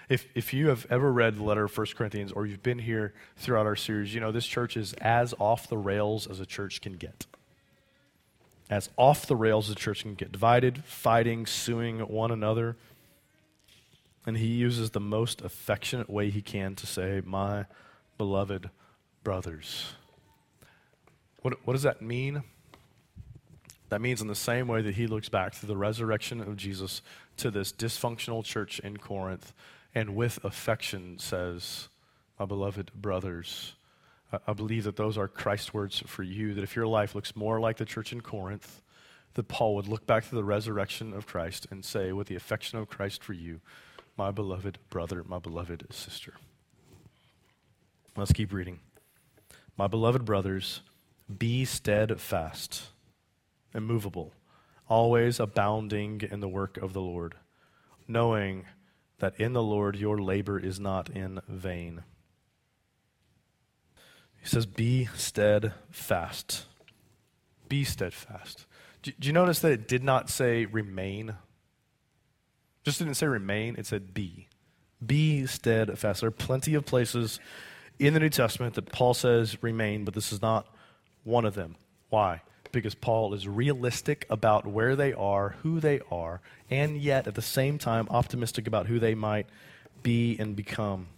if, 0.08 0.26
if 0.34 0.52
you 0.52 0.68
have 0.68 0.86
ever 0.90 1.12
read 1.12 1.36
the 1.36 1.42
letter 1.42 1.64
of 1.64 1.76
1 1.76 1.86
Corinthians 1.96 2.32
or 2.32 2.46
you've 2.46 2.62
been 2.62 2.78
here 2.78 3.14
throughout 3.36 3.66
our 3.66 3.76
series, 3.76 4.14
you 4.14 4.20
know 4.20 4.32
this 4.32 4.46
church 4.46 4.76
is 4.76 4.92
as 4.94 5.34
off 5.38 5.68
the 5.68 5.76
rails 5.76 6.26
as 6.26 6.40
a 6.40 6.46
church 6.46 6.80
can 6.80 6.94
get. 6.94 7.26
As 8.68 8.90
off 8.96 9.26
the 9.26 9.36
rails 9.36 9.68
as 9.68 9.72
a 9.72 9.78
church 9.78 10.02
can 10.02 10.14
get. 10.14 10.32
Divided, 10.32 10.84
fighting, 10.84 11.46
suing 11.46 12.00
one 12.00 12.30
another. 12.30 12.76
And 14.26 14.36
he 14.36 14.46
uses 14.46 14.90
the 14.90 15.00
most 15.00 15.40
affectionate 15.40 16.10
way 16.10 16.30
he 16.30 16.42
can 16.42 16.74
to 16.74 16.86
say, 16.86 17.22
My 17.24 17.66
beloved 18.18 18.70
brothers. 19.22 19.92
What, 21.42 21.64
what 21.64 21.74
does 21.74 21.84
that 21.84 22.02
mean? 22.02 22.42
That 23.88 24.00
means, 24.00 24.20
in 24.20 24.26
the 24.26 24.34
same 24.34 24.66
way 24.66 24.82
that 24.82 24.96
he 24.96 25.06
looks 25.06 25.28
back 25.28 25.52
to 25.60 25.66
the 25.66 25.76
resurrection 25.76 26.40
of 26.40 26.56
Jesus 26.56 27.02
to 27.36 27.50
this 27.50 27.72
dysfunctional 27.72 28.44
church 28.44 28.80
in 28.80 28.96
Corinth, 28.96 29.52
and 29.96 30.14
with 30.14 30.44
affection 30.44 31.18
says, 31.18 31.88
My 32.38 32.44
beloved 32.44 32.92
brothers, 32.92 33.76
I 34.46 34.52
believe 34.52 34.84
that 34.84 34.96
those 34.96 35.16
are 35.16 35.26
Christ's 35.26 35.72
words 35.72 36.02
for 36.06 36.22
you, 36.22 36.52
that 36.52 36.62
if 36.62 36.76
your 36.76 36.86
life 36.86 37.14
looks 37.14 37.34
more 37.34 37.58
like 37.60 37.78
the 37.78 37.86
church 37.86 38.12
in 38.12 38.20
Corinth, 38.20 38.82
that 39.34 39.48
Paul 39.48 39.74
would 39.74 39.88
look 39.88 40.06
back 40.06 40.28
to 40.28 40.34
the 40.34 40.44
resurrection 40.44 41.14
of 41.14 41.26
Christ 41.26 41.66
and 41.70 41.82
say, 41.82 42.12
with 42.12 42.26
the 42.26 42.36
affection 42.36 42.78
of 42.78 42.90
Christ 42.90 43.24
for 43.24 43.32
you, 43.32 43.62
my 44.18 44.30
beloved 44.30 44.76
brother, 44.90 45.24
my 45.26 45.38
beloved 45.38 45.86
sister. 45.90 46.34
Let's 48.18 48.32
keep 48.32 48.52
reading. 48.52 48.80
My 49.78 49.86
beloved 49.86 50.26
brothers, 50.26 50.82
be 51.38 51.64
steadfast, 51.64 52.88
immovable, 53.74 54.34
always 54.90 55.40
abounding 55.40 56.20
in 56.30 56.40
the 56.40 56.48
work 56.48 56.76
of 56.76 56.92
the 56.92 57.00
Lord, 57.00 57.34
knowing 58.06 58.66
that 59.18 59.38
in 59.40 59.52
the 59.52 59.62
Lord 59.62 59.96
your 59.96 60.18
labor 60.18 60.58
is 60.58 60.78
not 60.78 61.08
in 61.10 61.40
vain. 61.48 62.02
He 64.40 64.48
says, 64.48 64.66
Be 64.66 65.08
steadfast. 65.16 66.66
Be 67.68 67.84
steadfast. 67.84 68.66
Do, 69.02 69.12
do 69.18 69.26
you 69.26 69.32
notice 69.32 69.60
that 69.60 69.72
it 69.72 69.88
did 69.88 70.04
not 70.04 70.30
say 70.30 70.66
remain? 70.66 71.34
Just 72.84 72.98
didn't 72.98 73.14
say 73.14 73.26
remain, 73.26 73.74
it 73.76 73.86
said 73.86 74.14
be. 74.14 74.48
Be 75.04 75.46
steadfast. 75.46 76.20
There 76.20 76.28
are 76.28 76.30
plenty 76.30 76.74
of 76.74 76.86
places 76.86 77.40
in 77.98 78.14
the 78.14 78.20
New 78.20 78.28
Testament 78.28 78.74
that 78.74 78.92
Paul 78.92 79.14
says 79.14 79.60
remain, 79.62 80.04
but 80.04 80.14
this 80.14 80.32
is 80.32 80.40
not 80.40 80.68
one 81.24 81.44
of 81.44 81.54
them. 81.54 81.76
Why? 82.08 82.42
Because 82.80 82.94
Paul 82.94 83.34
is 83.34 83.48
realistic 83.48 84.26
about 84.30 84.66
where 84.66 84.94
they 84.94 85.12
are, 85.12 85.56
who 85.62 85.80
they 85.80 86.00
are, 86.10 86.40
and 86.70 86.96
yet 86.96 87.26
at 87.26 87.34
the 87.34 87.42
same 87.42 87.78
time 87.78 88.06
optimistic 88.10 88.66
about 88.66 88.86
who 88.86 88.98
they 88.98 89.14
might 89.14 89.46
be 90.02 90.36
and 90.38 90.54
become. 90.54 91.08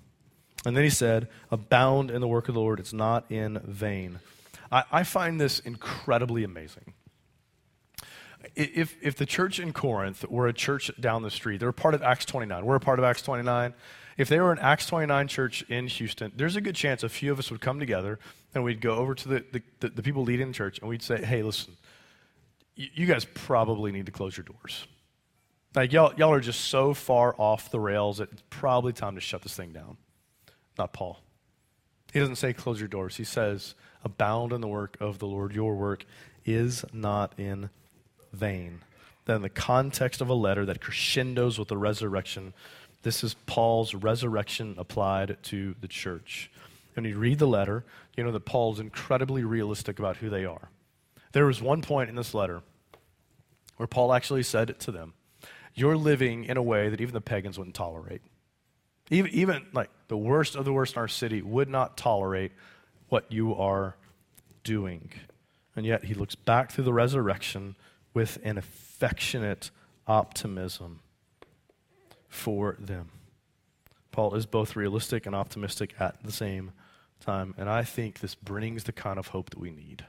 And 0.64 0.76
then 0.76 0.84
he 0.84 0.90
said, 0.90 1.28
Abound 1.50 2.10
in 2.10 2.20
the 2.20 2.28
work 2.28 2.48
of 2.48 2.54
the 2.54 2.60
Lord, 2.60 2.80
it's 2.80 2.92
not 2.92 3.30
in 3.30 3.60
vain. 3.64 4.20
I, 4.70 4.84
I 4.90 5.02
find 5.02 5.40
this 5.40 5.58
incredibly 5.60 6.44
amazing. 6.44 6.94
if, 8.54 8.96
if 9.02 9.16
the 9.16 9.26
church 9.26 9.58
in 9.58 9.72
Corinth 9.72 10.24
were 10.28 10.48
a 10.48 10.52
church 10.52 10.90
down 11.00 11.22
the 11.22 11.30
street, 11.30 11.60
they're 11.60 11.72
part 11.72 11.94
of 11.94 12.02
Acts 12.02 12.24
29. 12.24 12.64
We're 12.64 12.76
a 12.76 12.80
part 12.80 12.98
of 12.98 13.04
Acts 13.04 13.22
29. 13.22 13.74
If 14.16 14.28
they 14.28 14.40
were 14.40 14.52
an 14.52 14.58
Acts 14.58 14.86
29 14.86 15.28
church 15.28 15.62
in 15.68 15.86
Houston, 15.86 16.32
there's 16.34 16.56
a 16.56 16.60
good 16.60 16.74
chance 16.74 17.02
a 17.02 17.08
few 17.08 17.30
of 17.30 17.38
us 17.38 17.50
would 17.50 17.60
come 17.60 17.78
together 17.78 18.18
and 18.54 18.64
we'd 18.64 18.80
go 18.80 18.94
over 18.96 19.14
to 19.14 19.28
the, 19.28 19.62
the, 19.80 19.88
the, 19.88 20.02
people 20.02 20.22
leading 20.22 20.48
the 20.48 20.54
church 20.54 20.78
and 20.78 20.88
we'd 20.88 21.02
say, 21.02 21.22
hey, 21.22 21.42
listen, 21.42 21.76
you, 22.74 23.06
guys 23.06 23.24
probably 23.24 23.92
need 23.92 24.06
to 24.06 24.12
close 24.12 24.36
your 24.36 24.44
doors. 24.44 24.86
Like, 25.74 25.92
y'all, 25.92 26.12
y'all 26.16 26.32
are 26.32 26.40
just 26.40 26.62
so 26.62 26.94
far 26.94 27.34
off 27.38 27.70
the 27.70 27.80
rails, 27.80 28.20
it's 28.20 28.42
probably 28.50 28.92
time 28.92 29.14
to 29.16 29.20
shut 29.20 29.42
this 29.42 29.54
thing 29.54 29.72
down. 29.72 29.96
Not 30.78 30.92
Paul. 30.92 31.20
He 32.12 32.20
doesn't 32.20 32.36
say 32.36 32.52
close 32.52 32.78
your 32.78 32.88
doors. 32.88 33.16
He 33.16 33.24
says, 33.24 33.74
abound 34.02 34.52
in 34.52 34.60
the 34.60 34.68
work 34.68 34.96
of 35.00 35.18
the 35.18 35.26
Lord. 35.26 35.54
Your 35.54 35.74
work 35.74 36.04
is 36.44 36.84
not 36.92 37.38
in 37.38 37.68
vain. 38.32 38.80
Then, 39.26 39.36
in 39.36 39.42
the 39.42 39.50
context 39.50 40.20
of 40.20 40.28
a 40.30 40.34
letter 40.34 40.64
that 40.64 40.80
crescendos 40.80 41.58
with 41.58 41.68
the 41.68 41.76
resurrection, 41.76 42.54
this 43.02 43.22
is 43.22 43.34
Paul's 43.46 43.94
resurrection 43.94 44.74
applied 44.78 45.36
to 45.44 45.74
the 45.80 45.88
church. 45.88 46.50
When 46.98 47.04
you 47.04 47.16
read 47.16 47.38
the 47.38 47.46
letter, 47.46 47.84
you 48.16 48.24
know 48.24 48.32
that 48.32 48.44
Paul's 48.44 48.80
incredibly 48.80 49.44
realistic 49.44 50.00
about 50.00 50.16
who 50.16 50.28
they 50.28 50.44
are. 50.44 50.68
There 51.30 51.46
was 51.46 51.62
one 51.62 51.80
point 51.80 52.10
in 52.10 52.16
this 52.16 52.34
letter 52.34 52.62
where 53.76 53.86
Paul 53.86 54.12
actually 54.12 54.42
said 54.42 54.80
to 54.80 54.90
them, 54.90 55.14
You're 55.74 55.96
living 55.96 56.46
in 56.46 56.56
a 56.56 56.62
way 56.62 56.88
that 56.88 57.00
even 57.00 57.14
the 57.14 57.20
pagans 57.20 57.56
wouldn't 57.56 57.76
tolerate. 57.76 58.20
Even, 59.10 59.30
even 59.30 59.66
like 59.72 59.90
the 60.08 60.16
worst 60.16 60.56
of 60.56 60.64
the 60.64 60.72
worst 60.72 60.96
in 60.96 60.98
our 60.98 61.06
city 61.06 61.40
would 61.40 61.68
not 61.68 61.96
tolerate 61.96 62.50
what 63.10 63.30
you 63.30 63.54
are 63.54 63.94
doing. 64.64 65.12
And 65.76 65.86
yet 65.86 66.02
he 66.02 66.14
looks 66.14 66.34
back 66.34 66.72
through 66.72 66.82
the 66.82 66.92
resurrection 66.92 67.76
with 68.12 68.40
an 68.42 68.58
affectionate 68.58 69.70
optimism 70.08 70.98
for 72.28 72.74
them. 72.80 73.10
Paul 74.10 74.34
is 74.34 74.46
both 74.46 74.74
realistic 74.74 75.26
and 75.26 75.36
optimistic 75.36 75.94
at 76.00 76.24
the 76.24 76.32
same 76.32 76.72
time. 77.20 77.54
And 77.58 77.68
I 77.68 77.82
think 77.82 78.20
this 78.20 78.34
brings 78.34 78.84
the 78.84 78.92
kind 78.92 79.18
of 79.18 79.28
hope 79.28 79.50
that 79.50 79.58
we 79.58 79.70
need. 79.70 80.04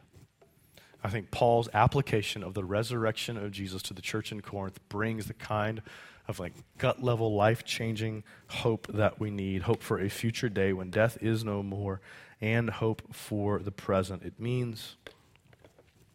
I 1.03 1.09
think 1.09 1.31
Paul's 1.31 1.69
application 1.73 2.43
of 2.43 2.53
the 2.53 2.65
resurrection 2.65 3.37
of 3.37 3.51
Jesus 3.51 3.81
to 3.83 3.93
the 3.93 4.01
church 4.01 4.31
in 4.31 4.41
Corinth 4.41 4.79
brings 4.89 5.27
the 5.27 5.33
kind 5.33 5.81
of 6.27 6.39
like 6.39 6.53
gut 6.77 7.01
level, 7.01 7.33
life 7.33 7.63
changing 7.63 8.23
hope 8.47 8.87
that 8.87 9.19
we 9.19 9.31
need 9.31 9.63
hope 9.63 9.81
for 9.81 9.99
a 9.99 10.09
future 10.09 10.49
day 10.49 10.73
when 10.73 10.89
death 10.89 11.17
is 11.21 11.43
no 11.43 11.63
more, 11.63 12.01
and 12.41 12.69
hope 12.69 13.01
for 13.13 13.59
the 13.59 13.71
present. 13.71 14.23
It 14.23 14.39
means, 14.39 14.95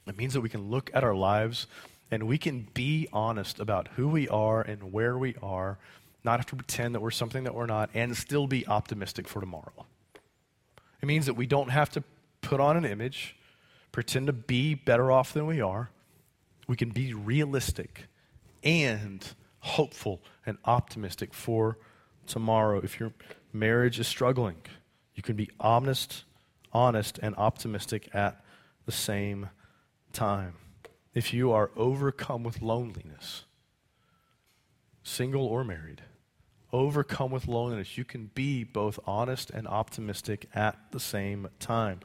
it 0.07 0.17
means 0.17 0.35
that 0.35 0.41
we 0.41 0.49
can 0.49 0.71
look 0.71 0.91
at 0.95 1.03
our 1.03 1.15
lives 1.15 1.67
and 2.11 2.29
we 2.29 2.39
can 2.39 2.69
be 2.75 3.09
honest 3.13 3.59
about 3.59 3.89
who 3.97 4.09
we 4.09 4.29
are 4.29 4.61
and 4.63 4.93
where 4.93 5.19
we 5.19 5.35
are, 5.43 5.79
not 6.23 6.39
have 6.39 6.47
to 6.47 6.57
pretend 6.57 6.95
that 6.95 7.01
we're 7.01 7.11
something 7.11 7.45
that 7.45 7.55
we're 7.55 7.67
not, 7.67 7.91
and 7.95 8.17
still 8.17 8.47
be 8.47 8.67
optimistic 8.67 9.27
for 9.27 9.41
tomorrow. 9.41 9.87
It 11.05 11.07
means 11.07 11.27
that 11.27 11.35
we 11.35 11.47
don't 11.47 11.69
have 11.69 11.91
to 11.91 12.05
put 12.41 12.61
on 12.61 12.79
an 12.79 12.87
image 12.87 13.37
pretend 13.93 14.27
to 14.29 14.33
be 14.33 14.75
better 14.75 15.13
off 15.13 15.35
than 15.35 15.45
we 15.45 15.61
are. 15.61 15.91
We 16.67 16.77
can 16.77 16.93
be 16.93 17.13
realistic 17.13 18.07
and 18.63 19.23
hopeful 19.59 20.23
and 20.47 20.57
optimistic 20.65 21.35
for 21.35 21.77
tomorrow. 22.27 22.81
If 22.83 22.99
your 22.99 23.13
marriage 23.53 24.01
is 24.01 24.09
struggling, 24.09 24.57
you 25.15 25.23
can 25.23 25.37
be 25.37 25.51
honest, 25.61 26.25
honest 26.73 27.19
and 27.19 27.37
optimistic 27.37 28.09
at 28.15 28.43
the 28.87 28.93
same 28.93 29.51
time. 30.15 30.55
If 31.13 31.35
you 31.35 31.53
are 31.53 31.71
overcome 31.77 32.45
with 32.45 32.63
loneliness, 32.63 33.45
single 35.03 35.45
or 35.45 35.65
married, 35.65 36.01
overcome 36.75 37.31
with 37.31 37.47
loneliness, 37.47 37.97
you 37.97 38.05
can 38.05 38.31
be 38.35 38.65
both 38.65 38.99
honest 39.07 39.49
and 39.51 39.69
optimistic 39.69 40.49
at 40.55 40.77
the 40.91 40.99
same 40.99 41.49
time. 41.61 42.01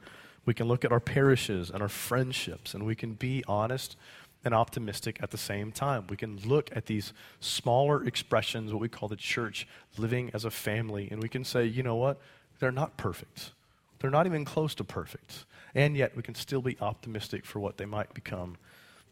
We 0.46 0.54
can 0.54 0.68
look 0.68 0.84
at 0.84 0.92
our 0.92 1.00
parishes 1.00 1.70
and 1.70 1.82
our 1.82 1.88
friendships, 1.88 2.72
and 2.72 2.86
we 2.86 2.94
can 2.94 3.14
be 3.14 3.42
honest 3.48 3.96
and 4.44 4.54
optimistic 4.54 5.18
at 5.20 5.32
the 5.32 5.36
same 5.36 5.72
time. 5.72 6.06
We 6.08 6.16
can 6.16 6.38
look 6.46 6.70
at 6.74 6.86
these 6.86 7.12
smaller 7.40 8.04
expressions, 8.06 8.72
what 8.72 8.80
we 8.80 8.88
call 8.88 9.08
the 9.08 9.16
church, 9.16 9.66
living 9.98 10.30
as 10.32 10.44
a 10.44 10.50
family, 10.50 11.08
and 11.10 11.20
we 11.20 11.28
can 11.28 11.44
say, 11.44 11.64
you 11.66 11.82
know 11.82 11.96
what? 11.96 12.18
They're 12.60 12.70
not 12.70 12.96
perfect. 12.96 13.50
They're 13.98 14.10
not 14.10 14.26
even 14.26 14.44
close 14.44 14.74
to 14.76 14.84
perfect. 14.84 15.44
And 15.74 15.96
yet, 15.96 16.16
we 16.16 16.22
can 16.22 16.36
still 16.36 16.62
be 16.62 16.76
optimistic 16.80 17.44
for 17.44 17.58
what 17.58 17.76
they 17.76 17.86
might 17.86 18.14
become 18.14 18.56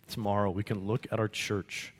tomorrow. 0.08 0.50
We 0.50 0.62
can 0.62 0.86
look 0.86 1.06
at 1.10 1.18
our 1.18 1.28
church. 1.28 1.92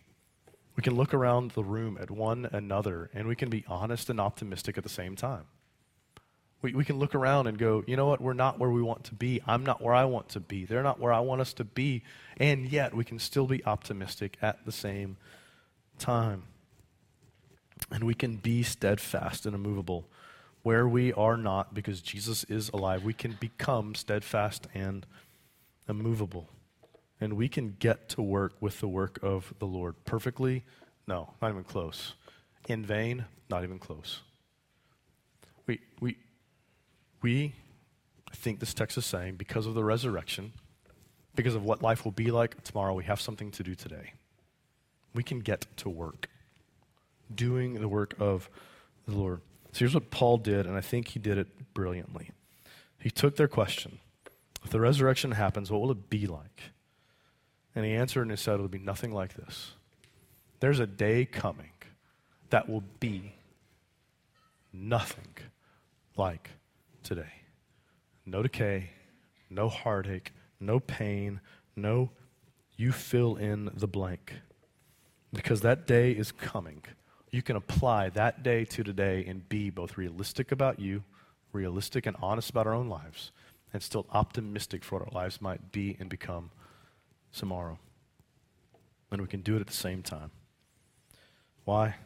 We 0.79 0.83
can 0.83 0.95
look 0.95 1.13
around 1.13 1.51
the 1.51 1.65
room 1.65 1.99
at 2.01 2.09
one 2.09 2.49
another, 2.53 3.11
and 3.13 3.27
we 3.27 3.35
can 3.35 3.51
be 3.51 3.65
honest 3.67 4.11
and 4.11 4.21
optimistic 4.21 4.79
at 4.79 4.85
the 4.85 4.89
same 4.89 5.17
time. 5.17 5.47
We, 6.63 6.73
we 6.73 6.85
can 6.85 7.01
look 7.01 7.17
around 7.17 7.49
and 7.49 7.59
go, 7.59 7.83
you 7.89 7.97
know 7.97 8.07
what, 8.07 8.21
we're 8.21 8.33
not 8.33 8.61
where 8.61 8.71
we 8.71 8.81
want 8.81 9.03
to 9.07 9.15
be. 9.17 9.43
I'm 9.45 9.67
not 9.67 9.83
where 9.83 9.93
I 9.93 10.05
want 10.05 10.29
to 10.29 10.41
be. 10.41 10.67
They're 10.67 10.85
not 10.85 11.01
where 11.01 11.13
I 11.13 11.19
want 11.19 11.41
us 11.41 11.53
to 11.55 11.65
be. 11.65 12.05
And 12.37 12.71
yet, 12.71 12.95
we 12.95 13.03
can 13.03 13.19
still 13.19 13.49
be 13.49 13.67
optimistic 13.67 14.39
at 14.41 14.65
the 14.67 14.71
same 14.71 15.17
time. 15.99 16.45
And 17.91 18.05
we 18.05 18.15
can 18.15 18.37
be 18.37 18.63
steadfast 18.63 19.47
and 19.47 19.57
immovable 19.57 20.05
where 20.63 20.87
we 20.87 21.13
are 21.13 21.37
not 21.37 21.75
because 21.75 22.01
Jesus 22.01 22.45
is 22.45 22.69
alive. 22.69 23.03
We 23.03 23.15
can 23.15 23.37
become 23.41 23.97
steadfast 23.97 24.69
and 24.75 25.05
immovable. 25.89 26.49
And 27.21 27.35
we 27.35 27.49
can 27.49 27.77
get 27.79 28.09
to 28.11 28.23
work 28.23 28.55
with 28.61 28.81
the 28.81 28.89
work 28.89 29.19
of 29.23 29.53
the 29.59 29.67
Lord. 29.67 29.97
Perfectly? 30.05 30.65
No, 31.07 31.35
not 31.43 31.51
even 31.51 31.65
close. 31.65 32.15
In 32.69 32.85
vain? 32.85 33.25
Not 33.51 33.65
even 33.65 33.79
close. 33.79 34.21
We, 35.67 35.81
we, 36.01 36.17
we, 37.23 37.55
think 38.39 38.61
this 38.61 38.75
text 38.75 38.97
is 38.97 39.05
saying, 39.05 39.37
because 39.37 39.67
of 39.67 39.75
the 39.75 39.85
resurrection, 39.85 40.53
because 41.35 41.55
of 41.55 41.65
what 41.65 41.83
life 41.83 42.05
will 42.05 42.13
be 42.13 42.31
like 42.31 42.63
tomorrow, 42.63 42.95
we 42.95 43.05
have 43.05 43.21
something 43.21 43.51
to 43.53 43.63
do 43.63 43.75
today. 43.75 44.15
We 45.15 45.23
can 45.23 45.41
get 45.41 45.67
to 45.79 45.89
work, 45.89 46.29
doing 47.35 47.75
the 47.75 47.89
work 47.89 48.15
of 48.19 48.49
the 49.07 49.17
Lord. 49.17 49.41
So 49.73 49.81
here's 49.81 49.95
what 49.95 50.11
Paul 50.11 50.39
did, 50.39 50.67
and 50.67 50.77
I 50.77 50.81
think 50.81 51.09
he 51.09 51.19
did 51.19 51.39
it 51.39 51.75
brilliantly. 51.75 52.31
He 52.99 53.11
took 53.11 53.37
their 53.37 53.49
question 53.49 53.99
If 54.65 54.71
the 54.71 54.81
resurrection 54.81 55.33
happens, 55.33 55.71
what 55.71 55.81
will 55.81 55.91
it 55.91 56.09
be 56.11 56.27
like? 56.27 56.63
And 57.79 57.87
he 57.87 57.95
answered 57.95 58.23
and 58.23 58.33
he 58.33 58.37
said, 58.37 58.55
It'll 58.55 58.67
be 58.67 58.81
nothing 58.81 59.13
like 59.13 59.35
this. 59.35 59.75
There's 60.59 60.81
a 60.81 60.87
day 60.87 61.25
coming 61.25 61.71
that 62.51 62.69
will 62.69 62.83
be 62.99 63.35
nothing 64.73 65.37
like 66.17 66.51
today. 67.05 67.31
No 68.27 68.43
decay, 68.43 68.91
no 69.49 69.69
heartache, 69.69 70.33
no 70.59 70.81
pain, 70.81 71.41
no 71.77 72.11
you 72.77 72.91
fill 72.91 73.37
in 73.37 73.71
the 73.73 73.87
blank. 73.87 74.35
Because 75.33 75.61
that 75.61 75.87
day 75.87 76.11
is 76.11 76.33
coming. 76.33 76.83
You 77.31 77.43
can 77.43 77.55
apply 77.55 78.09
that 78.09 78.43
day 78.43 78.65
to 78.65 78.83
today 78.83 79.25
and 79.25 79.49
be 79.49 79.71
both 79.71 79.97
realistic 79.97 80.51
about 80.51 80.81
you, 80.81 81.05
realistic 81.53 82.07
and 82.07 82.17
honest 82.21 82.51
about 82.51 82.67
our 82.67 82.75
own 82.75 82.89
lives, 82.89 83.31
and 83.73 83.81
still 83.85 84.07
optimistic 84.11 84.83
for 84.83 84.99
what 84.99 85.15
our 85.15 85.23
lives 85.23 85.41
might 85.41 85.71
be 85.71 85.97
and 86.01 86.11
become 86.11 86.51
tomorrow. 87.33 87.79
And 89.11 89.21
we 89.21 89.29
can 89.29 89.41
do 89.41 89.57
it 89.57 89.61
at 89.61 89.67
the 89.67 89.73
same 89.73 90.03
time. 90.03 90.31
Why? 91.65 91.97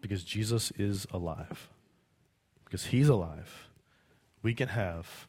Because 0.00 0.24
Jesus 0.24 0.70
is 0.72 1.06
alive. 1.12 1.68
Because 2.64 2.86
he's 2.86 3.08
alive 3.08 3.68
we 4.44 4.54
can 4.54 4.68
have 4.68 5.26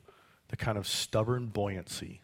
the 0.50 0.58
kind 0.58 0.78
of 0.78 0.86
stubborn 0.86 1.48
buoyancy 1.48 2.21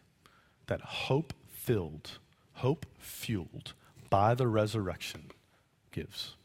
that 0.66 0.80
hope 0.82 1.32
filled, 1.48 2.18
hope 2.52 2.86
fueled 2.98 3.72
by 4.10 4.34
the 4.34 4.46
resurrection 4.46 5.32
gives. 5.90 6.36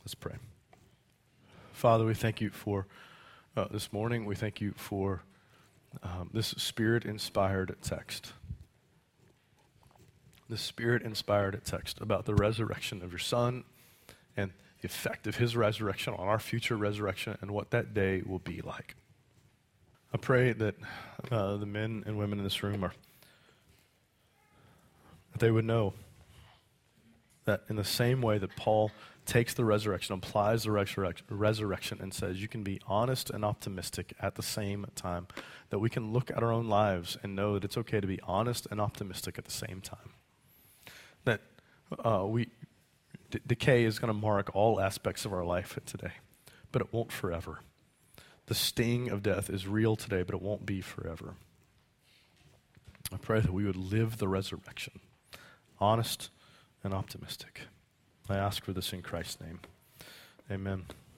Let's 0.00 0.16
pray. 0.16 0.34
Father, 1.72 2.04
we 2.04 2.14
thank 2.14 2.40
you 2.40 2.50
for 2.50 2.86
uh, 3.56 3.68
this 3.70 3.92
morning. 3.92 4.26
We 4.26 4.34
thank 4.34 4.60
you 4.60 4.74
for 4.76 5.22
um, 6.02 6.30
this 6.34 6.48
spirit 6.48 7.04
inspired 7.04 7.74
text. 7.80 8.32
This 10.48 10.60
spirit 10.60 11.02
inspired 11.02 11.60
text 11.64 12.00
about 12.00 12.26
the 12.26 12.34
resurrection 12.34 13.02
of 13.02 13.10
your 13.10 13.18
Son 13.18 13.64
and 14.36 14.52
the 14.80 14.86
effect 14.86 15.26
of 15.26 15.36
his 15.36 15.56
resurrection 15.56 16.14
on 16.14 16.28
our 16.28 16.38
future 16.38 16.76
resurrection 16.76 17.38
and 17.40 17.50
what 17.50 17.70
that 17.70 17.94
day 17.94 18.22
will 18.26 18.40
be 18.40 18.60
like. 18.60 18.94
I 20.12 20.18
pray 20.18 20.52
that 20.52 20.74
uh, 21.30 21.56
the 21.56 21.66
men 21.66 22.02
and 22.06 22.18
women 22.18 22.38
in 22.38 22.44
this 22.44 22.62
room 22.62 22.84
are 22.84 22.92
that 25.32 25.38
they 25.38 25.50
would 25.50 25.64
know 25.64 25.94
that 27.44 27.62
in 27.68 27.76
the 27.76 27.84
same 27.84 28.20
way 28.20 28.38
that 28.38 28.54
Paul 28.56 28.90
takes 29.24 29.54
the 29.54 29.64
resurrection, 29.64 30.14
applies 30.14 30.64
the 30.64 30.70
resurrection, 30.70 31.98
and 32.00 32.12
says 32.12 32.40
you 32.40 32.48
can 32.48 32.62
be 32.62 32.80
honest 32.86 33.30
and 33.30 33.44
optimistic 33.44 34.14
at 34.20 34.34
the 34.34 34.42
same 34.42 34.86
time, 34.94 35.26
that 35.70 35.78
we 35.78 35.88
can 35.88 36.12
look 36.12 36.30
at 36.30 36.42
our 36.42 36.52
own 36.52 36.68
lives 36.68 37.16
and 37.22 37.34
know 37.34 37.54
that 37.54 37.64
it's 37.64 37.76
okay 37.78 38.00
to 38.00 38.06
be 38.06 38.20
honest 38.24 38.66
and 38.70 38.80
optimistic 38.80 39.38
at 39.38 39.44
the 39.44 39.50
same 39.50 39.80
time. 39.80 40.10
Uh, 42.04 42.24
we, 42.26 42.48
d- 43.30 43.40
decay 43.46 43.84
is 43.84 43.98
going 43.98 44.12
to 44.12 44.18
mark 44.18 44.54
all 44.54 44.80
aspects 44.80 45.24
of 45.24 45.32
our 45.32 45.44
life 45.44 45.78
today, 45.86 46.12
but 46.70 46.82
it 46.82 46.92
won't 46.92 47.12
forever. 47.12 47.60
The 48.46 48.54
sting 48.54 49.08
of 49.08 49.22
death 49.22 49.48
is 49.48 49.66
real 49.66 49.96
today, 49.96 50.22
but 50.22 50.34
it 50.34 50.42
won't 50.42 50.66
be 50.66 50.80
forever. 50.80 51.34
I 53.12 53.16
pray 53.18 53.40
that 53.40 53.52
we 53.52 53.64
would 53.64 53.76
live 53.76 54.18
the 54.18 54.28
resurrection, 54.28 55.00
honest 55.78 56.30
and 56.82 56.94
optimistic. 56.94 57.62
I 58.28 58.36
ask 58.36 58.64
for 58.64 58.72
this 58.72 58.92
in 58.92 59.02
Christ's 59.02 59.40
name. 59.40 59.60
Amen. 60.50 60.84